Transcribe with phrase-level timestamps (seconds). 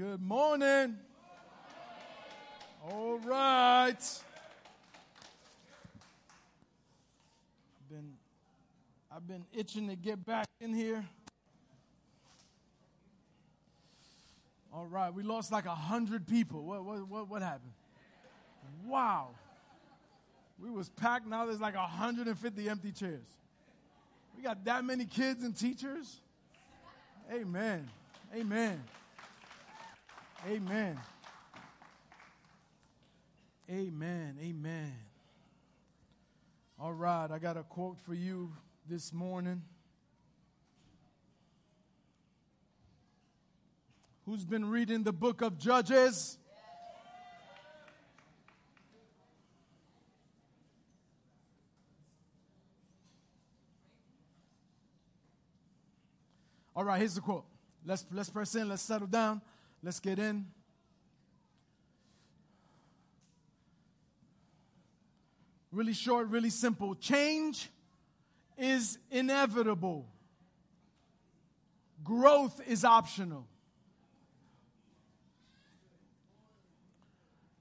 [0.00, 0.96] Good morning.
[2.82, 3.98] All right.
[7.78, 8.12] I've been
[9.14, 11.04] I've been itching to get back in here.
[14.72, 16.64] All right, we lost like a hundred people.
[16.64, 17.72] What, what, what, what happened?
[18.86, 19.32] Wow.
[20.58, 21.26] We was packed.
[21.26, 23.26] Now there's like 150 empty chairs.
[24.34, 26.22] We got that many kids and teachers.
[27.30, 27.86] Amen.
[28.34, 28.82] Amen.
[30.48, 30.98] Amen.
[33.70, 34.38] Amen.
[34.42, 34.94] Amen.
[36.80, 38.50] All right, I got a quote for you
[38.88, 39.60] this morning.
[44.24, 46.38] Who's been reading the book of Judges?
[56.74, 57.44] All right, here's the quote.
[57.84, 59.42] Let's let's press in, let's settle down,
[59.82, 60.46] let's get in.
[65.72, 66.94] Really short, really simple.
[66.96, 67.68] Change
[68.58, 70.06] is inevitable.
[72.02, 73.46] Growth is optional.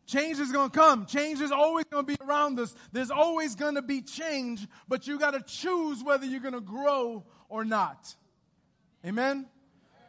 [0.07, 1.05] Change is going to come.
[1.05, 2.73] Change is always going to be around us.
[2.91, 6.61] There's always going to be change, but you got to choose whether you're going to
[6.61, 8.15] grow or not.
[9.05, 9.45] Amen?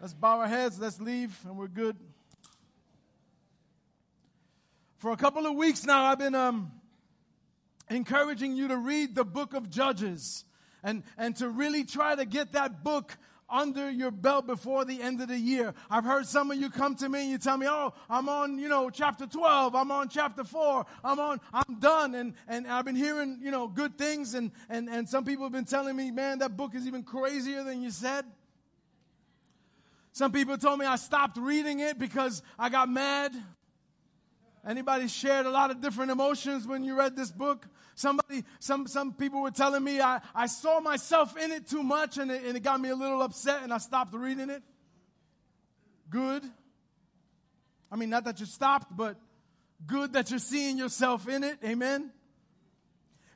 [0.00, 1.94] Let's bow our heads, let's leave, and we're good.
[4.96, 6.72] For a couple of weeks now, I've been um,
[7.90, 10.46] encouraging you to read the book of Judges
[10.82, 13.18] and, and to really try to get that book
[13.50, 15.74] under your belt before the end of the year.
[15.90, 18.58] I've heard some of you come to me and you tell me, oh, I'm on,
[18.58, 22.14] you know, chapter 12, I'm on chapter 4, I'm on, I'm done.
[22.14, 25.52] And, and I've been hearing, you know, good things and, and, and some people have
[25.52, 28.24] been telling me, man, that book is even crazier than you said.
[30.12, 33.34] Some people told me I stopped reading it because I got mad.
[34.66, 37.66] Anybody shared a lot of different emotions when you read this book?
[37.94, 42.18] Somebody, some, some people were telling me I, I saw myself in it too much
[42.18, 44.62] and it, and it got me a little upset and I stopped reading it.
[46.10, 46.42] Good.
[47.90, 49.16] I mean, not that you stopped, but
[49.86, 51.58] good that you're seeing yourself in it.
[51.64, 52.10] Amen.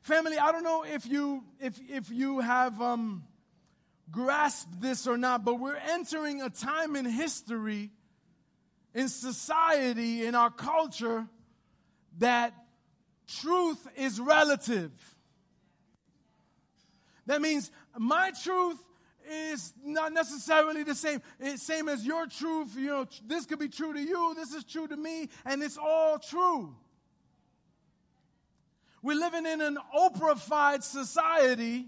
[0.03, 3.25] Family, I don't know if you, if, if you have, um,
[4.11, 7.91] grasp this or not, but we're entering a time in history,
[8.95, 11.27] in society, in our culture,
[12.19, 12.55] that
[13.27, 14.93] truth is relative.
[17.27, 18.79] That means my truth
[19.31, 21.23] is not necessarily the same.
[21.41, 22.77] It's same as your truth.
[22.77, 24.35] You know, this could be true to you.
[24.35, 26.75] This is true to me, and it's all true.
[29.03, 31.87] We're living in an Oprahified society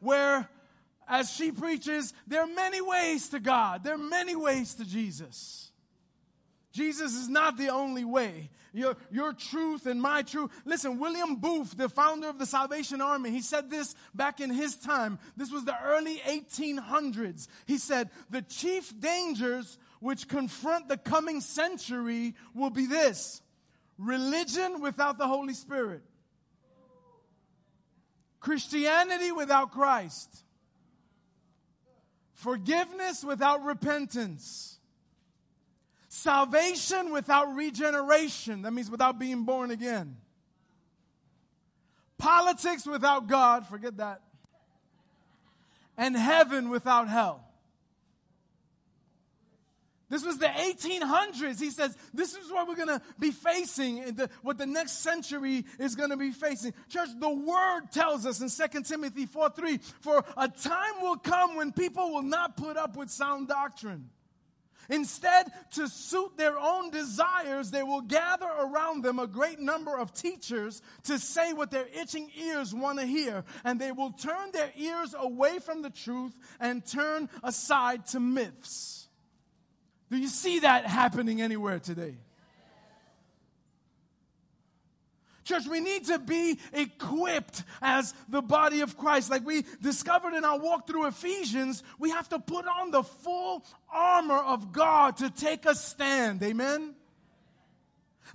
[0.00, 0.48] where,
[1.08, 5.70] as she preaches, there are many ways to God, there are many ways to Jesus.
[6.72, 8.50] Jesus is not the only way.
[8.72, 10.50] Your, your truth and my truth.
[10.64, 14.76] Listen, William Booth, the founder of the Salvation Army, he said this back in his
[14.76, 15.18] time.
[15.36, 17.48] This was the early 1800s.
[17.66, 23.42] He said, The chief dangers which confront the coming century will be this
[23.98, 26.02] religion without the Holy Spirit,
[28.40, 30.44] Christianity without Christ.
[32.34, 34.78] Forgiveness without repentance.
[36.08, 38.62] Salvation without regeneration.
[38.62, 40.16] That means without being born again.
[42.16, 43.66] Politics without God.
[43.66, 44.22] Forget that.
[45.96, 47.44] And heaven without hell.
[50.10, 51.60] This was the 1800s.
[51.60, 55.64] He says, this is what we're going to be facing, the, what the next century
[55.78, 56.74] is going to be facing.
[56.88, 61.54] Church, the word tells us in 2 Timothy 4 3, for a time will come
[61.54, 64.10] when people will not put up with sound doctrine.
[64.88, 70.12] Instead, to suit their own desires, they will gather around them a great number of
[70.12, 73.44] teachers to say what their itching ears want to hear.
[73.62, 78.99] And they will turn their ears away from the truth and turn aside to myths.
[80.10, 82.16] Do you see that happening anywhere today?
[85.44, 89.30] Church, we need to be equipped as the body of Christ.
[89.30, 93.64] Like we discovered in our walk through Ephesians, we have to put on the full
[93.92, 96.42] armor of God to take a stand.
[96.42, 96.94] Amen?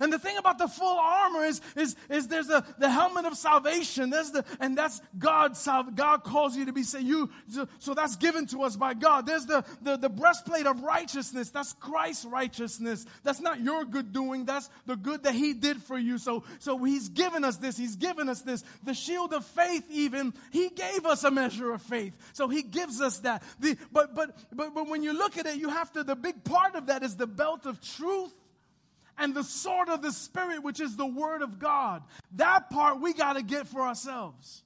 [0.00, 3.36] And the thing about the full armor is, is, is there's a, the helmet of
[3.36, 4.10] salvation.
[4.10, 5.56] There's the, and that's God,
[5.94, 7.06] God calls you to be saved.
[7.06, 7.30] You,
[7.78, 9.26] so, that's given to us by God.
[9.26, 11.50] There's the, the, the breastplate of righteousness.
[11.50, 13.06] That's Christ's righteousness.
[13.22, 14.44] That's not your good doing.
[14.44, 16.18] That's the good that He did for you.
[16.18, 17.76] So, so He's given us this.
[17.76, 18.64] He's given us this.
[18.84, 22.14] The shield of faith even, He gave us a measure of faith.
[22.32, 23.42] So He gives us that.
[23.60, 26.44] The, but, but, but, but when you look at it, you have to, the big
[26.44, 28.32] part of that is the belt of truth
[29.18, 32.02] and the sword of the Spirit, which is the Word of God.
[32.32, 34.62] That part we got to get for ourselves.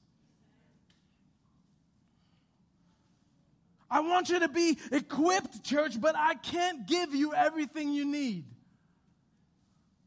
[3.90, 8.44] I want you to be equipped, church, but I can't give you everything you need.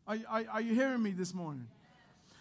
[0.07, 1.67] Are, are, are, you hearing me this morning?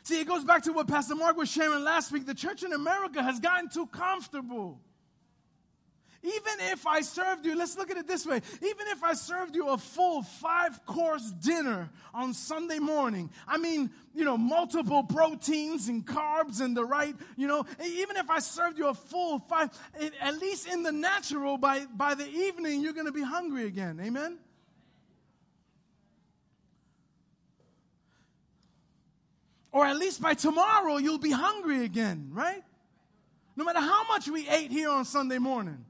[0.05, 2.27] See, it goes back to what Pastor Mark was sharing last week.
[2.27, 4.81] The church in America has gotten too comfortable.
[6.25, 8.41] Even if I served you, let's look at it this way.
[8.63, 13.91] Even if I served you a full five course dinner on Sunday morning, I mean,
[14.15, 18.79] you know, multiple proteins and carbs and the right, you know, even if I served
[18.79, 19.71] you a full five,
[20.21, 24.01] at least in the natural, by, by the evening, you're going to be hungry again.
[24.01, 24.39] Amen?
[29.73, 32.63] Or at least by tomorrow, you'll be hungry again, right?
[33.57, 35.85] No matter how much we ate here on Sunday morning.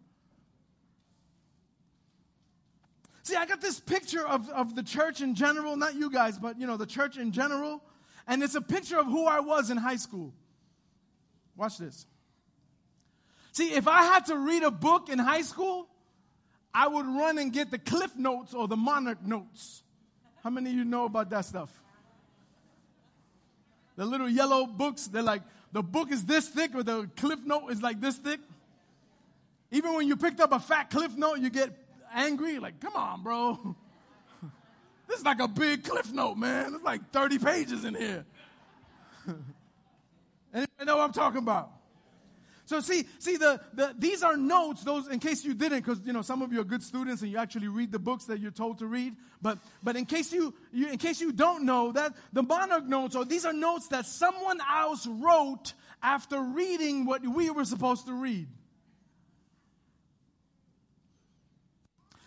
[3.23, 6.59] See, I got this picture of, of the church in general, not you guys, but
[6.61, 7.81] you know, the church in general.
[8.27, 10.33] And it's a picture of who I was in high school.
[11.57, 12.07] Watch this.
[13.53, 15.87] See, if I had to read a book in high school,
[16.75, 19.83] I would run and get the Cliff Notes or the Monarch Notes.
[20.43, 21.71] How many of you know about that stuff?
[23.97, 27.69] The little yellow books, they're like, the book is this thick or the Cliff Note
[27.69, 28.41] is like this thick.
[29.71, 31.82] Even when you picked up a fat Cliff Note, you get
[32.15, 32.59] angry.
[32.59, 33.77] Like, come on, bro.
[35.09, 36.71] This is like a big cliff note, man.
[36.71, 38.25] There's like 30 pages in here.
[39.27, 41.71] Anybody know what I'm talking about?
[42.65, 46.15] So see, see the, the these are notes, those in case you didn't, because you
[46.15, 48.51] know some of you are good students and you actually read the books that you're
[48.51, 49.15] told to read.
[49.43, 53.15] But but in case you, you in case you don't know that the monarch notes,
[53.15, 58.15] or these are notes that someone else wrote after reading what we were supposed to
[58.15, 58.49] read.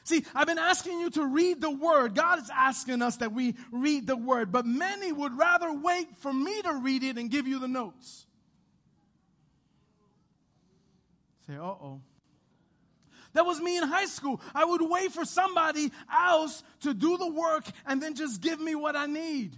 [0.06, 2.14] See, I've been asking you to read the word.
[2.14, 6.32] God is asking us that we read the word, but many would rather wait for
[6.32, 8.28] me to read it and give you the notes.
[11.48, 12.02] Say, uh oh.
[13.34, 14.40] That was me in high school.
[14.54, 18.76] I would wait for somebody else to do the work and then just give me
[18.76, 19.58] what I need.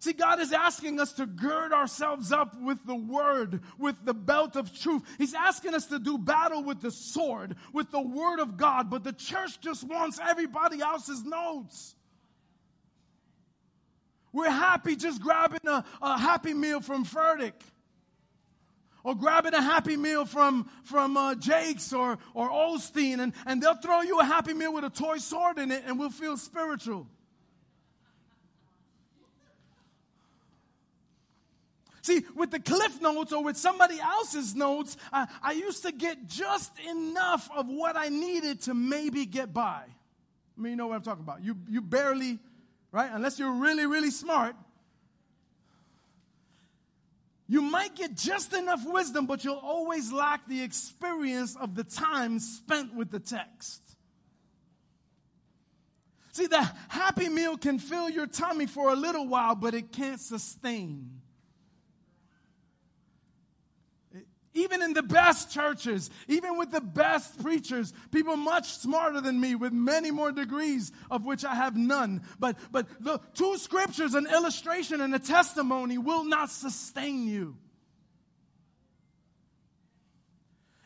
[0.00, 4.54] See, God is asking us to gird ourselves up with the word, with the belt
[4.54, 5.02] of truth.
[5.18, 9.02] He's asking us to do battle with the sword, with the word of God, but
[9.02, 11.96] the church just wants everybody else's notes.
[14.32, 17.54] We're happy just grabbing a, a happy meal from Furtick.
[19.02, 23.76] Or grabbing a happy meal from, from uh, Jakes or, or Osteen, and, and they'll
[23.76, 27.06] throw you a happy meal with a toy sword in it, and we'll feel spiritual.
[32.02, 36.26] See, with the cliff notes or with somebody else's notes, I, I used to get
[36.26, 39.82] just enough of what I needed to maybe get by.
[39.84, 41.42] I mean, you know what I'm talking about.
[41.42, 42.38] You, you barely,
[42.92, 43.10] right?
[43.12, 44.54] Unless you're really, really smart,
[47.48, 52.38] you might get just enough wisdom, but you'll always lack the experience of the time
[52.38, 53.82] spent with the text.
[56.32, 60.20] See, the happy meal can fill your tummy for a little while, but it can't
[60.20, 61.17] sustain.
[64.58, 69.54] Even in the best churches, even with the best preachers, people much smarter than me
[69.54, 72.22] with many more degrees of which I have none.
[72.40, 77.56] But, but the two scriptures, an illustration and a testimony will not sustain you.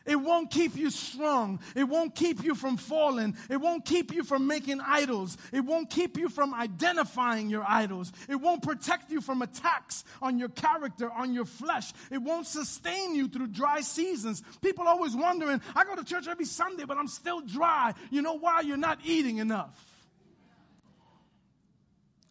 [0.05, 1.59] It won't keep you strong.
[1.75, 3.37] It won't keep you from falling.
[3.49, 5.37] It won't keep you from making idols.
[5.53, 8.11] It won't keep you from identifying your idols.
[8.27, 11.93] It won't protect you from attacks on your character, on your flesh.
[12.11, 14.43] It won't sustain you through dry seasons.
[14.61, 17.93] People always wondering, I go to church every Sunday, but I'm still dry.
[18.11, 18.61] You know why?
[18.61, 19.79] You're not eating enough.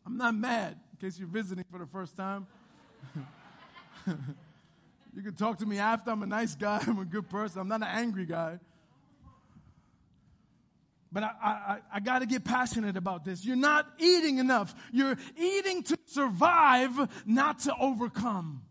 [0.04, 2.46] I'm not mad, in case you're visiting for the first time.
[5.14, 6.10] You can talk to me after.
[6.10, 6.82] I'm a nice guy.
[6.86, 7.60] I'm a good person.
[7.60, 8.58] I'm not an angry guy.
[11.12, 13.44] But I, I, I got to get passionate about this.
[13.44, 14.74] You're not eating enough.
[14.92, 18.62] You're eating to survive, not to overcome.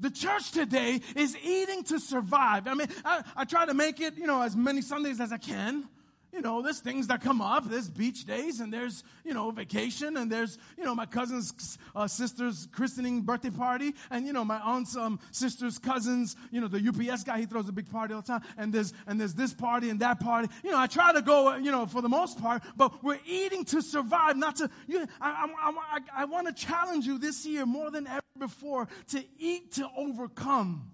[0.00, 2.66] The church today is eating to survive.
[2.66, 5.38] I mean, I, I try to make it, you know, as many Sundays as I
[5.38, 5.86] can.
[6.34, 7.70] You know, there's things that come up.
[7.70, 12.08] There's beach days and there's, you know, vacation and there's, you know, my cousin's uh,
[12.08, 16.88] sister's christening birthday party and, you know, my aunt's um, sister's cousin's, you know, the
[16.88, 18.42] UPS guy, he throws a big party all the time.
[18.58, 20.48] And there's, and there's this party and that party.
[20.64, 23.64] You know, I try to go, you know, for the most part, but we're eating
[23.66, 27.46] to survive, not to, you know, I, I, I, I want to challenge you this
[27.46, 30.90] year more than ever before to eat to overcome,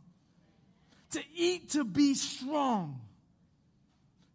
[1.13, 3.01] to eat to be strong.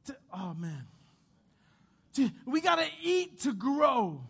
[0.06, 0.86] To, oh man
[2.46, 4.22] we got to eat to grow.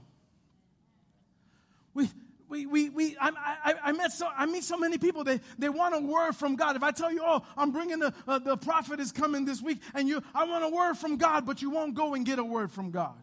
[1.93, 2.09] We,
[2.47, 3.31] we, we, we I,
[3.63, 6.55] I, I, met so, I meet so many people, they, they want a word from
[6.55, 6.75] God.
[6.75, 9.79] If I tell you, oh, I'm bringing the, uh, the prophet is coming this week,
[9.93, 12.43] and you, I want a word from God, but you won't go and get a
[12.43, 13.15] word from God.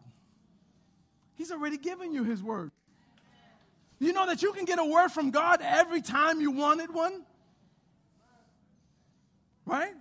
[1.35, 2.71] He's already given you his word.
[3.99, 7.23] You know that you can get a word from God every time you wanted one?
[9.65, 9.95] Right?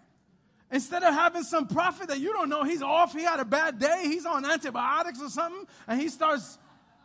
[0.71, 3.77] Instead of having some prophet that you don't know, he's off, he had a bad
[3.77, 6.57] day, he's on antibiotics or something, and he starts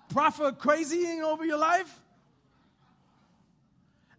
[0.09, 2.01] prophet crazying over your life.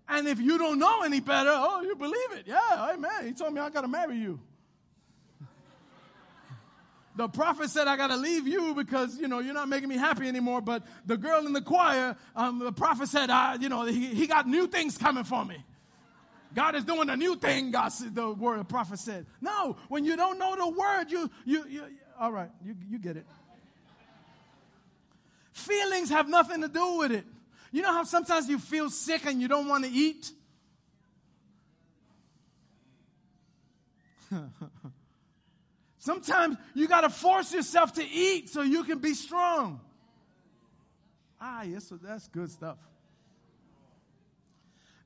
[0.09, 2.43] And if you don't know any better, oh, you believe it.
[2.45, 3.25] Yeah, amen.
[3.25, 4.39] He told me I got to marry you.
[7.15, 9.97] the prophet said I got to leave you because, you know, you're not making me
[9.97, 10.61] happy anymore.
[10.61, 14.27] But the girl in the choir, um, the prophet said, I, you know, he, he
[14.27, 15.57] got new things coming for me.
[16.57, 19.27] God is doing a new thing, God said, the word the prophet said.
[19.41, 21.83] No, when you don't know the word, you, you, you
[22.19, 23.27] all right, you, you get it.
[25.51, 27.25] Feelings have nothing to do with it.
[27.71, 30.31] You know how sometimes you feel sick and you don't want to eat?
[35.99, 39.79] sometimes you got to force yourself to eat so you can be strong.
[41.39, 42.79] Ah, yes, that's good stuff.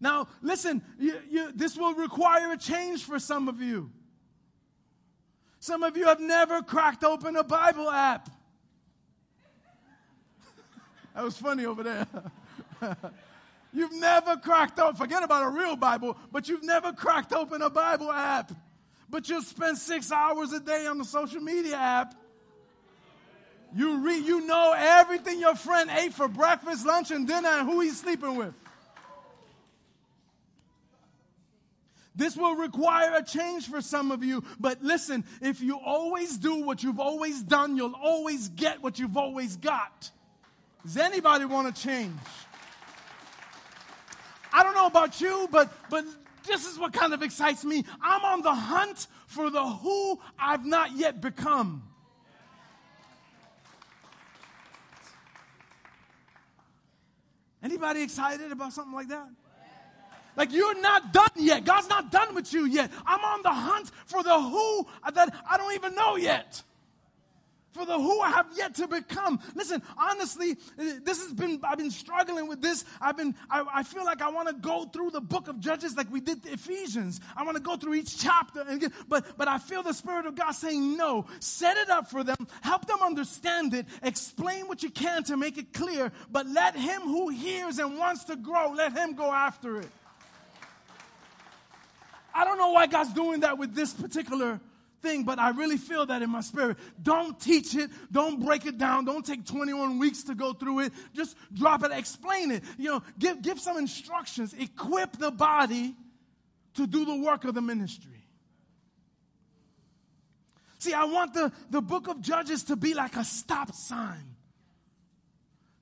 [0.02, 3.92] Now, listen, you, you, this will require a change for some of you.
[5.60, 8.28] Some of you have never cracked open a Bible app.
[11.16, 12.08] that was funny over there.
[13.74, 17.70] you've never cracked open, forget about a real Bible, but you've never cracked open a
[17.70, 18.52] Bible app.
[19.08, 22.16] But you'll spend six hours a day on the social media app.
[23.76, 27.82] You read, you know everything your friend ate for breakfast, lunch, and dinner, and who
[27.82, 28.56] he's sleeping with.
[32.16, 34.44] This will require a change for some of you.
[34.60, 39.18] But listen, if you always do what you've always done, you'll always get what you've
[39.18, 40.12] always got.
[40.84, 42.20] Does anybody want to change?
[44.52, 46.04] I don't know about you, but, but
[46.46, 47.86] this is what kind of excites me.
[48.02, 51.84] I'm on the hunt for the who I've not yet become.
[57.64, 59.30] Anybody excited about something like that?
[60.42, 61.66] Like you're not done yet.
[61.66, 62.90] God's not done with you yet.
[63.06, 66.64] I'm on the hunt for the who that I don't even know yet.
[67.74, 69.40] For the who I have yet to become.
[69.54, 72.86] Listen, honestly, this has been, I've been struggling with this.
[73.00, 75.96] I've been, I, I feel like I want to go through the book of Judges
[75.96, 77.22] like we did Ephesians.
[77.38, 80.26] I want to go through each chapter and get, but, but I feel the Spirit
[80.26, 81.28] of God saying no.
[81.40, 82.48] Set it up for them.
[82.62, 83.86] Help them understand it.
[84.02, 86.12] Explain what you can to make it clear.
[86.32, 89.88] But let him who hears and wants to grow, let him go after it.
[92.34, 94.60] I don't know why God's doing that with this particular
[95.02, 96.78] thing, but I really feel that in my spirit.
[97.02, 97.90] Don't teach it.
[98.12, 99.06] Don't break it down.
[99.06, 100.94] Don't take 21 weeks to go through it.
[101.14, 101.92] Just drop it.
[101.92, 102.64] Explain it.
[102.78, 104.54] You know, give, give some instructions.
[104.54, 105.96] Equip the body
[106.76, 108.12] to do the work of the ministry.
[110.80, 114.36] See, I want the, the book of Judges to be like a stop sign,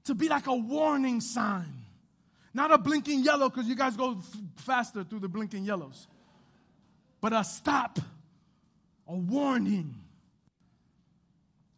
[0.06, 1.86] to be like a warning sign,
[2.54, 6.08] not a blinking yellow because you guys go f- faster through the blinking yellows
[7.22, 8.00] but a stop,
[9.08, 9.96] a warning.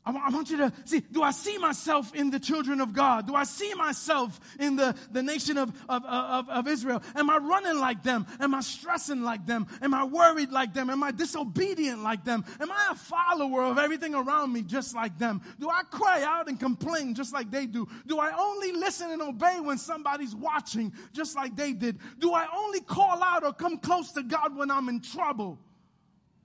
[0.03, 3.27] I want you to see, do I see myself in the children of God?
[3.27, 7.03] Do I see myself in the, the nation of, of, of, of, Israel?
[7.15, 8.25] Am I running like them?
[8.39, 9.67] Am I stressing like them?
[9.79, 10.89] Am I worried like them?
[10.89, 12.43] Am I disobedient like them?
[12.59, 15.39] Am I a follower of everything around me just like them?
[15.59, 17.87] Do I cry out and complain just like they do?
[18.07, 21.99] Do I only listen and obey when somebody's watching just like they did?
[22.17, 25.59] Do I only call out or come close to God when I'm in trouble?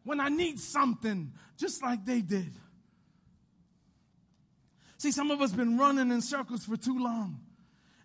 [0.05, 2.53] When I need something just like they did?
[4.99, 7.41] See, some of us been running in circles for too long.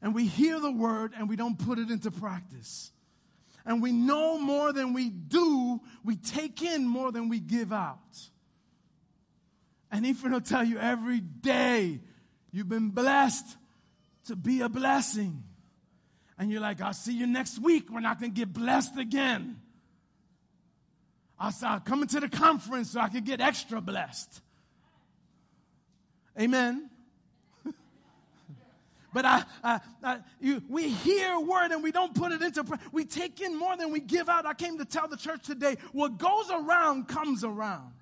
[0.01, 2.91] And we hear the word and we don't put it into practice.
[3.65, 8.00] And we know more than we do, we take in more than we give out.
[9.91, 12.00] And Ethan will tell you every day
[12.51, 13.57] you've been blessed
[14.25, 15.43] to be a blessing.
[16.39, 19.62] And you're like, I'll see you next week when I can get blessed again.
[21.38, 24.41] I'll, I'll come into the conference so I can get extra blessed.
[26.41, 26.89] Amen.
[29.13, 33.05] but I, I, I you, we hear word and we don't put it into we
[33.05, 34.48] take in more than we give out.
[34.48, 37.93] I came to tell the church today what goes around comes around.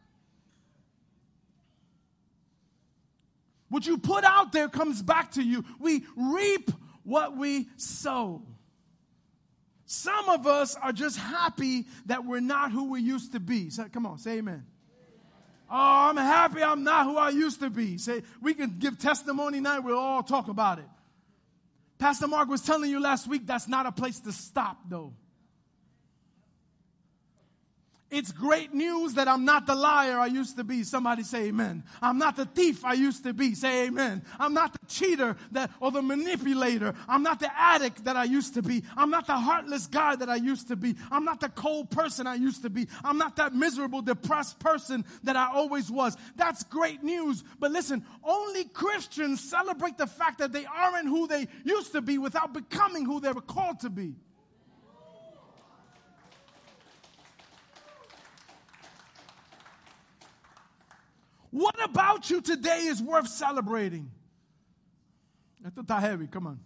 [3.67, 5.65] What you put out there comes back to you.
[5.79, 6.71] We reap
[7.03, 8.41] what we sow.
[9.85, 13.69] Some of us are just happy that we're not who we used to be.
[13.69, 14.65] So, come on, say amen.
[15.71, 17.97] Oh, I'm happy I'm not who I used to be.
[17.97, 20.85] Say, we can give testimony night, we'll all talk about it.
[21.99, 25.13] Pastor Mark was telling you last week that's not a place to stop, though.
[28.11, 30.83] It's great news that I'm not the liar I used to be.
[30.83, 31.83] Somebody say amen.
[32.01, 33.53] I'm not the thief I used to be.
[33.53, 34.23] Say amen.
[34.39, 36.95] I'm not the cheater that, or the manipulator.
[37.07, 38.83] I'm not the addict that I used to be.
[38.97, 40.95] I'm not the heartless guy that I used to be.
[41.11, 42.87] I'm not the cold person I used to be.
[43.03, 46.17] I'm not that miserable, depressed person that I always was.
[46.35, 47.43] That's great news.
[47.59, 52.17] But listen, only Christians celebrate the fact that they aren't who they used to be
[52.17, 54.15] without becoming who they were called to be.
[61.51, 64.11] What about you today is worth celebrating?
[65.87, 66.27] Heavy.
[66.27, 66.59] Come on.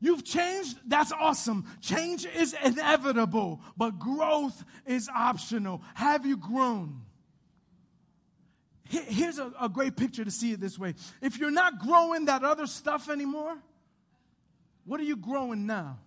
[0.00, 1.64] You've changed, that's awesome.
[1.80, 5.82] Change is inevitable, but growth is optional.
[5.94, 7.00] Have you grown?
[8.86, 10.94] Here's a, a, great picture to see it this way.
[11.22, 13.56] If you're not growing that other stuff anymore,
[14.84, 15.98] what are you growing now?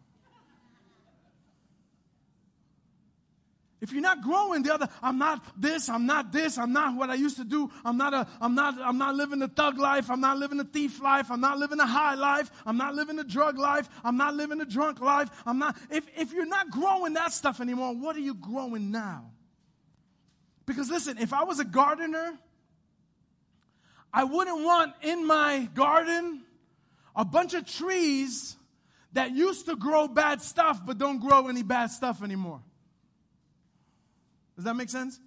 [3.80, 7.12] If you're not growing the other, I'm not this, I'm not this, I'm not what
[7.12, 10.10] I used to do, I'm not a, I'm not, I'm not living the thug life,
[10.10, 13.18] I'm not living the thief life, I'm not living the high life, I'm not living
[13.18, 16.72] the drug life, I'm not living the drunk life, I'm not, if, if you're not
[16.72, 19.30] growing that stuff anymore, what are you growing now?
[20.66, 22.38] Because listen, if I was a gardener,
[24.12, 26.42] I wouldn't want in my garden
[27.16, 28.56] a bunch of trees
[29.14, 32.62] that used to grow bad stuff but don't grow any bad stuff anymore.
[34.58, 35.20] Does that make sense?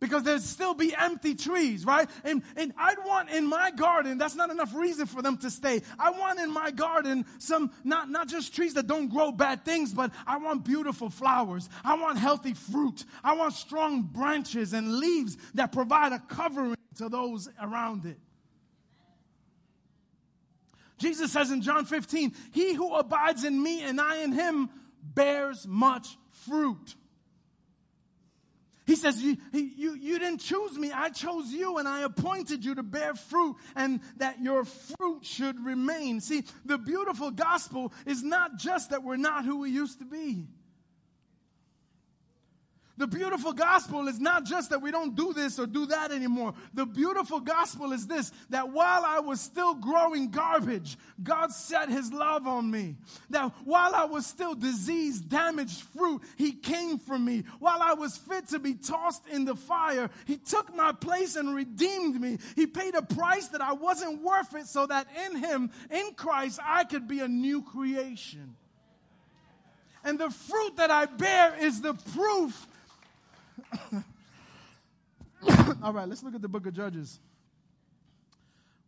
[0.00, 2.10] Because there'd still be empty trees, right?
[2.24, 5.80] And, and I'd want in my garden, that's not enough reason for them to stay.
[5.98, 9.94] I want in my garden some, not, not just trees that don't grow bad things,
[9.94, 11.70] but I want beautiful flowers.
[11.82, 13.04] I want healthy fruit.
[13.22, 18.18] I want strong branches and leaves that provide a covering to those around it.
[20.98, 24.70] Jesus says in John 15, He who abides in me and I in him
[25.02, 26.16] bears much
[26.46, 26.94] fruit.
[28.86, 30.92] He says, you, you, you didn't choose me.
[30.92, 35.64] I chose you and I appointed you to bear fruit and that your fruit should
[35.64, 36.20] remain.
[36.20, 40.46] See, the beautiful gospel is not just that we're not who we used to be.
[42.96, 46.54] The beautiful gospel is not just that we don't do this or do that anymore.
[46.74, 52.12] The beautiful gospel is this that while I was still growing garbage, God set his
[52.12, 52.94] love on me.
[53.30, 57.42] That while I was still diseased, damaged fruit, he came for me.
[57.58, 61.52] While I was fit to be tossed in the fire, he took my place and
[61.52, 62.38] redeemed me.
[62.54, 66.60] He paid a price that I wasn't worth it so that in him, in Christ,
[66.62, 68.54] I could be a new creation.
[70.04, 72.68] And the fruit that I bear is the proof
[75.82, 77.18] All right, let's look at the book of Judges,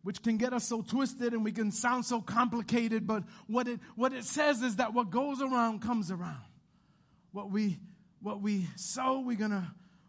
[0.03, 3.79] which can get us so twisted and we can sound so complicated, but what it,
[3.95, 6.41] what it says is that what goes around comes around.
[7.31, 7.77] What we,
[8.21, 9.67] what we sow, we're going to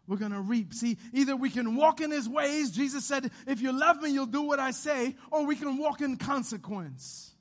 [0.09, 0.73] we're going to reap.
[0.73, 2.71] See, either we can walk in his ways.
[2.71, 6.01] Jesus said, if you love me, you'll do what I say, or we can walk
[6.01, 7.31] in consequence.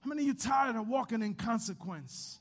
[0.00, 2.38] How many of you tired of walking in consequence?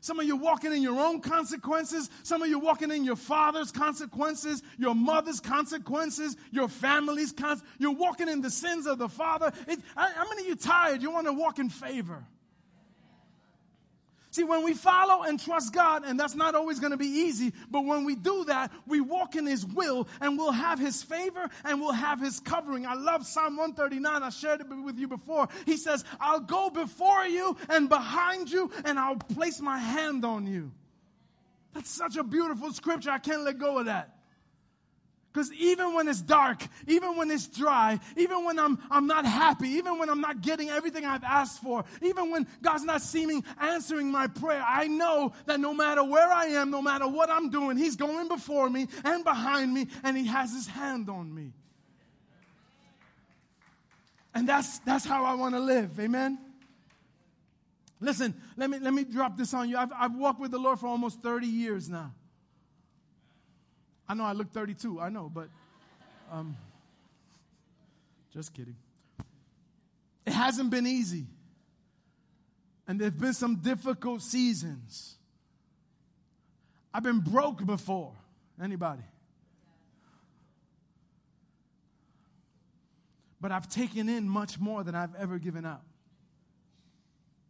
[0.00, 2.10] Some of you walking in your own consequences.
[2.22, 7.66] Some of you walking in your father's consequences, your mother's consequences, your family's consequences.
[7.78, 9.52] You're walking in the sins of the father.
[9.66, 11.02] It, how many of you tired?
[11.02, 12.24] You want to walk in favor.
[14.36, 17.54] See, when we follow and trust God, and that's not always going to be easy,
[17.70, 21.48] but when we do that, we walk in His will and we'll have His favor
[21.64, 22.84] and we'll have His covering.
[22.84, 24.22] I love Psalm 139.
[24.22, 25.48] I shared it with you before.
[25.64, 30.46] He says, I'll go before you and behind you and I'll place my hand on
[30.46, 30.70] you.
[31.72, 33.12] That's such a beautiful scripture.
[33.12, 34.15] I can't let go of that.
[35.36, 39.68] Because even when it's dark, even when it's dry, even when I'm, I'm not happy,
[39.68, 44.10] even when I'm not getting everything I've asked for, even when God's not seeming answering
[44.10, 47.76] my prayer, I know that no matter where I am, no matter what I'm doing,
[47.76, 51.52] He's going before me and behind me, and He has His hand on me.
[54.34, 56.00] And that's, that's how I want to live.
[56.00, 56.38] Amen?
[58.00, 59.76] Listen, let me, let me drop this on you.
[59.76, 62.14] I've, I've walked with the Lord for almost 30 years now.
[64.08, 65.48] I know I look 32, I know, but
[66.30, 66.56] um,
[68.32, 68.76] Just kidding.
[70.26, 71.26] It hasn't been easy.
[72.86, 75.16] And there's been some difficult seasons.
[76.92, 78.12] I've been broke before.
[78.62, 79.02] Anybody?
[83.40, 85.82] But I've taken in much more than I've ever given out.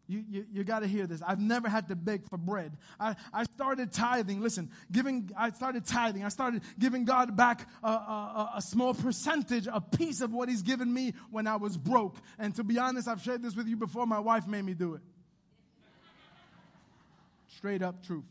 [0.09, 1.21] You, you, you got to hear this.
[1.27, 2.77] I've never had to beg for bread.
[3.01, 4.40] I, I started tithing.
[4.40, 6.25] Listen, giving, I started tithing.
[6.25, 10.62] I started giving God back a, a, a, small percentage, a piece of what He's
[10.62, 12.16] given me when I was broke.
[12.38, 14.07] And to be honest, I've shared this with you before.
[14.07, 15.01] My wife made me do it.
[17.57, 18.25] Straight up truth.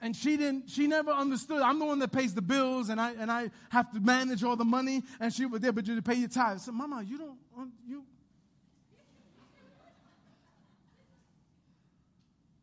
[0.00, 1.60] And she didn't, she never understood.
[1.60, 4.56] I'm the one that pays the bills and I, and I have to manage all
[4.56, 5.02] the money.
[5.20, 6.64] And she was there, but you pay your tithes.
[6.64, 7.38] Said, Mama, you don't,
[7.86, 8.04] you,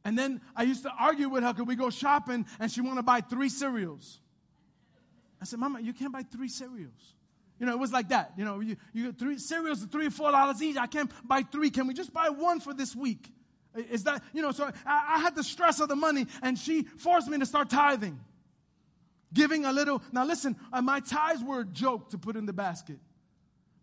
[0.05, 2.97] And then I used to argue with her because we go shopping and she want
[2.97, 4.19] to buy three cereals.
[5.41, 7.15] I said, Mama, you can't buy three cereals.
[7.59, 8.33] You know, it was like that.
[8.37, 10.77] You know, you, you three cereals are three or four dollars each.
[10.77, 11.71] I can't buy three.
[11.71, 13.31] Can we just buy one for this week?
[13.75, 16.83] Is that, you know, so I, I had the stress of the money and she
[16.83, 18.19] forced me to start tithing.
[19.33, 20.03] Giving a little.
[20.11, 22.99] Now listen, uh, my tithes were a joke to put in the basket.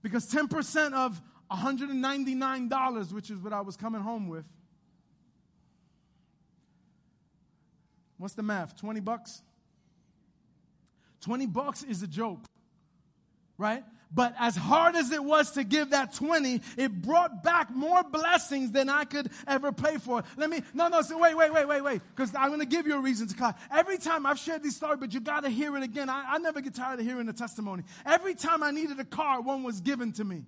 [0.02, 4.44] Because 10% of $199, which is what I was coming home with,
[8.22, 8.76] What's the math?
[8.76, 9.42] 20 bucks?
[11.22, 12.38] 20 bucks is a joke,
[13.58, 13.82] right?
[14.14, 18.70] But as hard as it was to give that 20, it brought back more blessings
[18.70, 20.22] than I could ever pay for.
[20.36, 22.86] Let me, no, no, so wait, wait, wait, wait, wait, because I'm going to give
[22.86, 23.54] you a reason to cry.
[23.72, 26.08] Every time I've shared this story, but you got to hear it again.
[26.08, 27.82] I, I never get tired of hearing the testimony.
[28.06, 30.44] Every time I needed a car, one was given to me.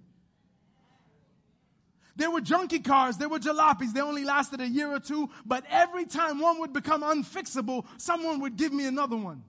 [2.16, 3.92] There were junkie cars, there were jalopies.
[3.92, 8.40] They only lasted a year or two, but every time one would become unfixable, someone
[8.40, 9.42] would give me another one.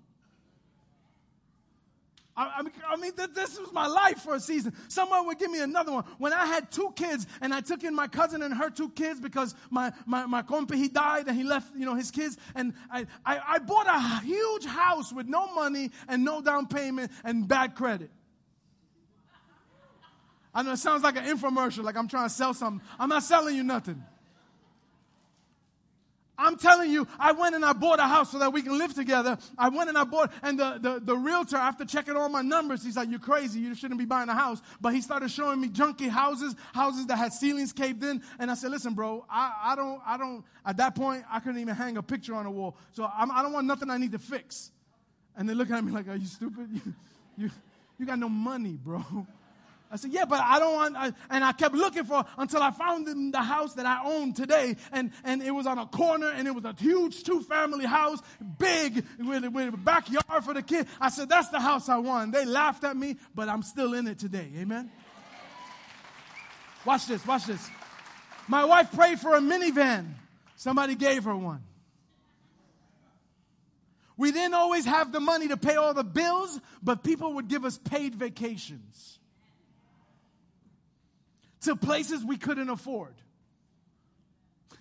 [2.38, 4.74] I, I mean, this was my life for a season.
[4.90, 6.04] Someone would give me another one.
[6.18, 9.22] When I had two kids and I took in my cousin and her two kids
[9.22, 12.38] because my, my, my compa, he died and he left, you know, his kids.
[12.54, 17.12] And I, I, I bought a huge house with no money and no down payment
[17.24, 18.12] and bad credit.
[20.56, 22.82] I know it sounds like an infomercial, like I'm trying to sell something.
[22.98, 24.02] I'm not selling you nothing.
[26.38, 28.94] I'm telling you, I went and I bought a house so that we can live
[28.94, 29.38] together.
[29.58, 32.84] I went and I bought, and the, the, the realtor, after checking all my numbers,
[32.84, 33.60] he's like, You're crazy.
[33.60, 34.62] You shouldn't be buying a house.
[34.82, 38.22] But he started showing me junky houses, houses that had ceilings caved in.
[38.38, 41.62] And I said, Listen, bro, I, I don't, I don't, at that point, I couldn't
[41.62, 42.76] even hang a picture on a wall.
[42.92, 44.72] So I'm, I do not want nothing I need to fix.
[45.38, 46.70] And they're looking at me like, Are you stupid?
[47.38, 47.52] You, you,
[48.00, 49.04] you got no money, bro.
[49.96, 52.72] I said, yeah, but I don't want, I, and I kept looking for until I
[52.72, 54.76] found the, the house that I own today.
[54.92, 58.20] And, and it was on a corner and it was a huge two family house,
[58.60, 60.88] big with, with a backyard for the kid.
[61.00, 62.34] I said, that's the house I want.
[62.34, 64.50] They laughed at me, but I'm still in it today.
[64.58, 64.92] Amen.
[66.84, 67.66] Watch this, watch this.
[68.50, 70.10] My wife prayed for a minivan.
[70.58, 71.64] Somebody gave her one.
[74.18, 77.64] We didn't always have the money to pay all the bills, but people would give
[77.64, 79.20] us paid vacations
[81.66, 83.14] to places we couldn't afford.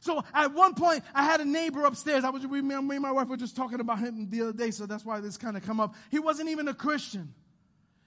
[0.01, 2.25] So at one point, I had a neighbor upstairs.
[2.25, 4.85] I was, me and my wife were just talking about him the other day, so
[4.85, 5.95] that's why this kind of come up.
[6.11, 7.33] He wasn't even a Christian.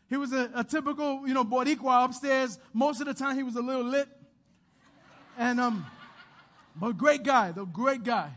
[0.10, 2.60] He was a, a typical, you know, Boricua upstairs.
[2.72, 4.08] Most of the time, he was a little lit.
[5.40, 5.86] And, um,
[6.76, 8.32] but great guy, the great guy.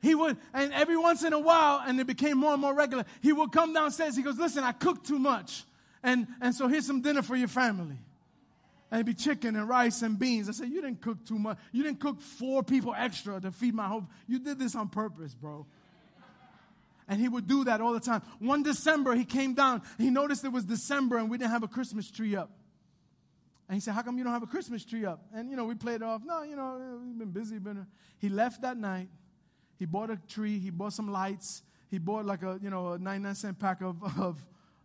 [0.00, 3.04] He would, and every once in a while, and it became more and more regular,
[3.22, 4.16] he would come downstairs.
[4.16, 5.64] He goes, listen, I cooked too much.
[6.02, 7.96] And, and so here's some dinner for your family
[8.94, 10.48] and it'd be chicken and rice and beans.
[10.48, 11.58] I said, You didn't cook too much.
[11.72, 14.06] You didn't cook four people extra to feed my whole.
[14.28, 15.66] You did this on purpose, bro.
[17.08, 18.22] And he would do that all the time.
[18.38, 19.82] One December, he came down.
[19.98, 22.52] He noticed it was December and we didn't have a Christmas tree up.
[23.68, 25.26] And he said, How come you don't have a Christmas tree up?
[25.34, 26.22] And, you know, we played off.
[26.24, 27.58] No, you know, we've been busy.
[27.58, 27.88] Been...
[28.18, 29.08] He left that night.
[29.76, 30.60] He bought a tree.
[30.60, 31.64] He bought some lights.
[31.90, 34.38] He bought like a, you know, a 99 cent pack of, of,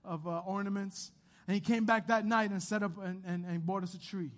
[0.04, 1.12] of uh, ornaments.
[1.50, 4.00] And he came back that night and set up and, and, and bought us a
[4.00, 4.30] tree.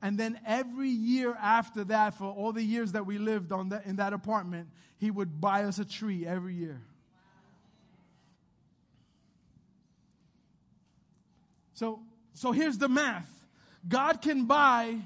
[0.00, 3.84] And then every year after that, for all the years that we lived on that,
[3.84, 6.80] in that apartment, he would buy us a tree every year.
[11.74, 12.00] So,
[12.32, 13.30] so here's the math
[13.86, 14.96] God can buy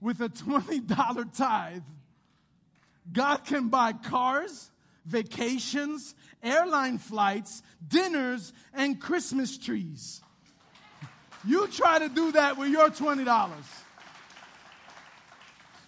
[0.00, 1.82] with a $20 tithe,
[3.12, 4.72] God can buy cars,
[5.08, 10.20] vacations, airline flights, dinners, and Christmas trees.
[11.44, 13.52] You try to do that with your $20.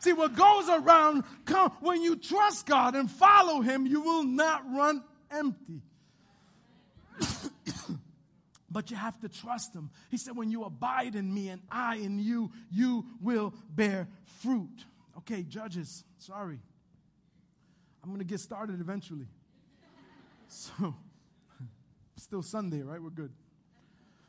[0.01, 4.63] See, what goes around, come, when you trust God and follow Him, you will not
[4.73, 5.83] run empty.
[8.71, 9.91] but you have to trust him.
[10.11, 14.09] He said, When you abide in me and I in you, you will bear
[14.41, 14.85] fruit.
[15.19, 16.61] Okay, judges, sorry.
[18.03, 19.27] I'm going to get started eventually.
[20.49, 20.95] So,
[22.17, 23.01] still Sunday, right?
[23.03, 23.33] We're good.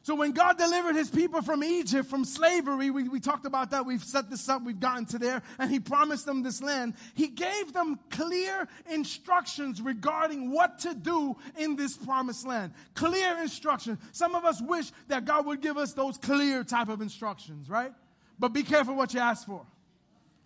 [0.03, 3.85] So when God delivered his people from Egypt, from slavery, we, we talked about that.
[3.85, 4.63] We've set this up.
[4.63, 5.43] We've gotten to there.
[5.59, 6.95] And he promised them this land.
[7.13, 12.73] He gave them clear instructions regarding what to do in this promised land.
[12.95, 13.99] Clear instructions.
[14.11, 17.93] Some of us wish that God would give us those clear type of instructions, right?
[18.39, 19.67] But be careful what you ask for.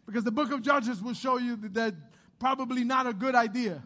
[0.06, 1.96] Because the book of Judges will show you that,
[2.40, 3.84] probably not a good idea.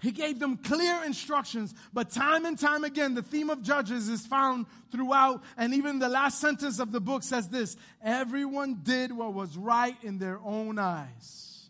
[0.00, 4.26] He gave them clear instructions, but time and time again, the theme of Judges is
[4.26, 9.34] found throughout, and even the last sentence of the book says this everyone did what
[9.34, 11.68] was right in their own eyes.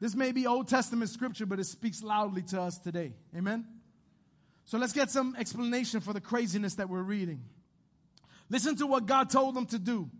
[0.00, 3.12] This may be Old Testament scripture, but it speaks loudly to us today.
[3.36, 3.66] Amen?
[4.64, 7.44] So let's get some explanation for the craziness that we're reading.
[8.48, 10.10] Listen to what God told them to do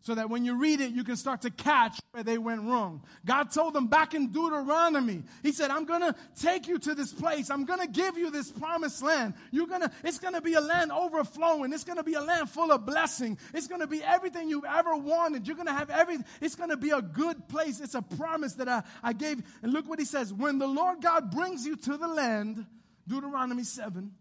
[0.00, 3.02] so that when you read it, you can start to catch where they went wrong.
[3.24, 7.50] God told them back in Deuteronomy, He said, I'm gonna take you to this place.
[7.50, 9.34] I'm gonna give you this promised land.
[9.50, 11.72] You're gonna, it's gonna be a land overflowing.
[11.72, 13.36] It's gonna be a land full of blessing.
[13.52, 15.46] It's gonna be everything you've ever wanted.
[15.46, 16.24] You're gonna have everything.
[16.40, 17.80] It's gonna be a good place.
[17.80, 19.42] It's a promise that I, I gave.
[19.62, 20.32] And look what He says.
[20.32, 22.64] When the Lord God brings you to the land,
[23.08, 24.12] Deuteronomy 7,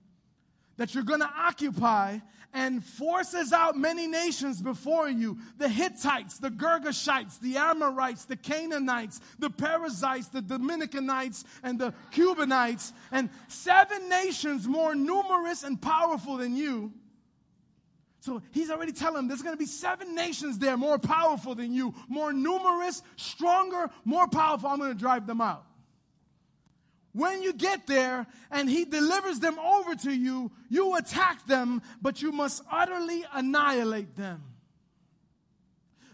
[0.77, 2.19] that you're going to occupy
[2.53, 9.19] and forces out many nations before you the Hittites, the Girgashites, the Amorites, the Canaanites,
[9.37, 16.55] the Perizzites, the Dominicanites, and the Cubanites, and seven nations more numerous and powerful than
[16.55, 16.93] you.
[18.21, 21.73] So he's already telling them there's going to be seven nations there more powerful than
[21.73, 24.69] you, more numerous, stronger, more powerful.
[24.69, 25.65] I'm going to drive them out.
[27.15, 32.21] When you get there and he delivers them over to you, you attack them, but
[32.21, 34.43] you must utterly annihilate them.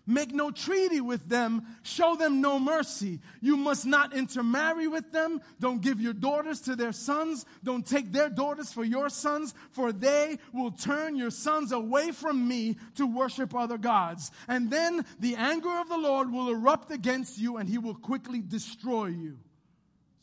[0.05, 3.19] Make no treaty with them, show them no mercy.
[3.39, 5.41] You must not intermarry with them.
[5.59, 7.47] Don't give your daughters to their sons.
[7.63, 12.47] Don't take their daughters for your sons, for they will turn your sons away from
[12.47, 14.29] me to worship other gods.
[14.47, 18.41] And then the anger of the Lord will erupt against you and he will quickly
[18.41, 19.39] destroy you.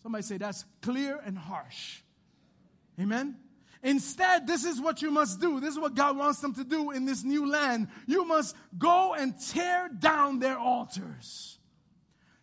[0.03, 2.01] Somebody say that's clear and harsh.
[3.01, 3.37] Amen?
[3.83, 5.61] Instead, this is what you must do.
[5.61, 7.89] This is what God wants them to do in this new land.
[8.07, 11.58] You must go and tear down their altars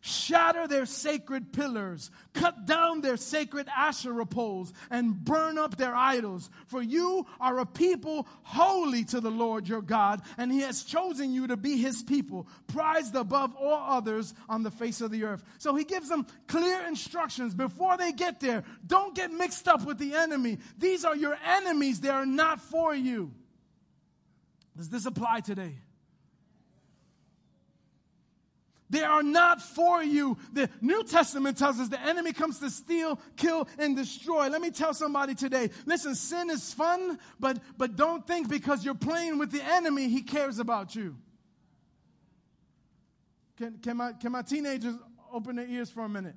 [0.06, 6.52] shatter their sacred pillars, cut down their sacred Asherah poles, and burn up their idols.
[6.68, 11.34] For you are a people holy to the Lord your God, and he has chosen
[11.34, 15.44] you to be his people, prized above all others on the face of the earth.
[15.58, 18.64] So he gives them clear instructions before they get there.
[18.86, 20.60] Don't get mixed up with the enemy.
[20.78, 23.34] These are your enemies, they are not for you.
[24.78, 25.74] Does this apply today?
[28.90, 30.38] They are not for you.
[30.54, 34.48] The New Testament tells us the enemy comes to steal, kill, and destroy.
[34.48, 38.94] Let me tell somebody today listen, sin is fun, but, but don't think because you're
[38.94, 41.16] playing with the enemy, he cares about you.
[43.58, 44.96] Can, can, my, can my teenagers
[45.32, 46.36] open their ears for a minute?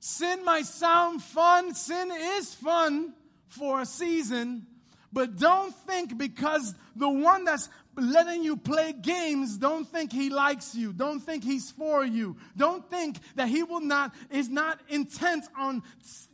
[0.00, 3.14] Sin might sound fun, sin is fun
[3.48, 4.66] for a season,
[5.12, 10.74] but don't think because the one that's letting you play games, don't think he likes
[10.74, 10.92] you.
[10.92, 12.36] Don't think he's for you.
[12.56, 15.82] Don't think that he will not, is not intent on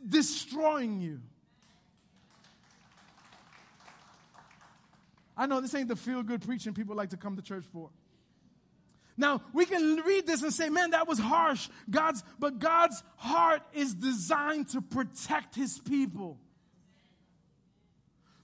[0.07, 1.19] destroying you.
[5.37, 7.89] I know this ain't the feel good preaching people like to come to church for.
[9.17, 11.69] Now, we can read this and say, man, that was harsh.
[11.89, 16.37] God's, but God's heart is designed to protect his people.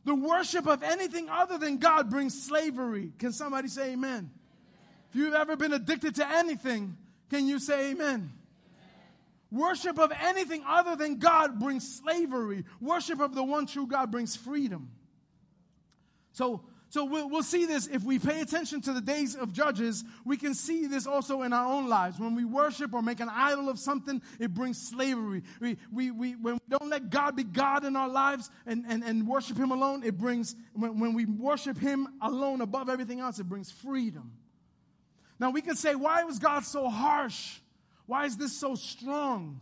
[0.08, 3.12] The worship of anything other than God brings slavery.
[3.20, 4.10] Can somebody say amen?
[4.10, 4.32] amen.
[5.10, 6.96] If you've ever been addicted to anything,
[7.30, 8.08] can you say amen?
[8.08, 8.32] amen?
[9.52, 12.64] Worship of anything other than God brings slavery.
[12.80, 14.92] Worship of the one true God brings freedom.
[16.32, 20.06] So, so we'll, we'll, see this if we pay attention to the days of Judges.
[20.24, 22.18] We can see this also in our own lives.
[22.18, 25.44] When we worship or make an idol of something, it brings slavery.
[25.60, 29.04] We, we, we, when we don't let God be God in our lives and, and,
[29.04, 33.40] and worship Him alone, it brings, when, when we worship Him alone above everything else,
[33.40, 34.32] it brings freedom.
[35.40, 37.60] Now we can say, why was God so harsh?
[38.06, 39.60] Why is this so strong?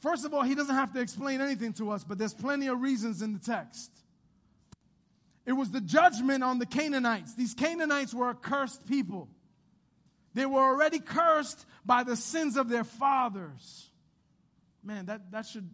[0.00, 2.80] First of all, He doesn't have to explain anything to us, but there's plenty of
[2.80, 3.90] reasons in the text.
[5.48, 7.34] It was the judgment on the Canaanites.
[7.34, 9.30] These Canaanites were a cursed people.
[10.34, 13.88] They were already cursed by the sins of their fathers.
[14.84, 15.70] Man, that, that should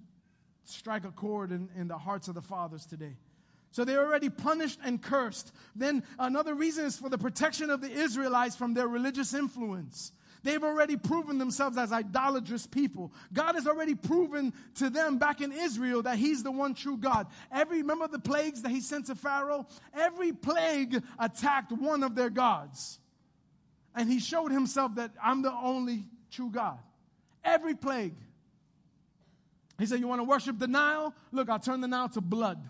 [0.63, 3.17] strike a chord in, in the hearts of the fathers today.
[3.73, 5.51] So they're already punished and cursed.
[5.75, 10.13] Then another reason is for the protection of the Israelites from their religious influence.
[10.45, 13.13] They've already proven themselves as idolatrous people.
[13.33, 17.29] God has already proven to them back in Israel that He's the one true God.
[17.51, 19.67] Every, remember the plagues that He sent to Pharaoh?
[19.95, 23.01] Every plague attacked one of their gods.
[23.95, 26.79] And He showed Himself that I'm the only true God.
[27.43, 28.15] Every plague.
[29.79, 31.15] He said, You want to worship the Nile?
[31.33, 32.63] Look, I'll turn the Nile to blood.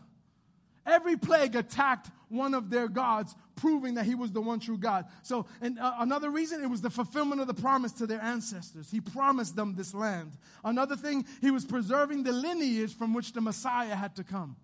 [0.87, 5.07] Every plague attacked one of their gods, proving that he was the one true God.
[5.23, 8.90] So, and uh, another reason, it was the fulfillment of the promise to their ancestors.
[8.90, 10.33] He promised them this land.
[10.62, 14.57] Another thing, he was preserving the lineage from which the Messiah had to come.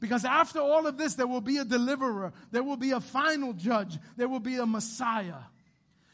[0.00, 3.52] Because after all of this, there will be a deliverer, there will be a final
[3.52, 5.42] judge, there will be a Messiah.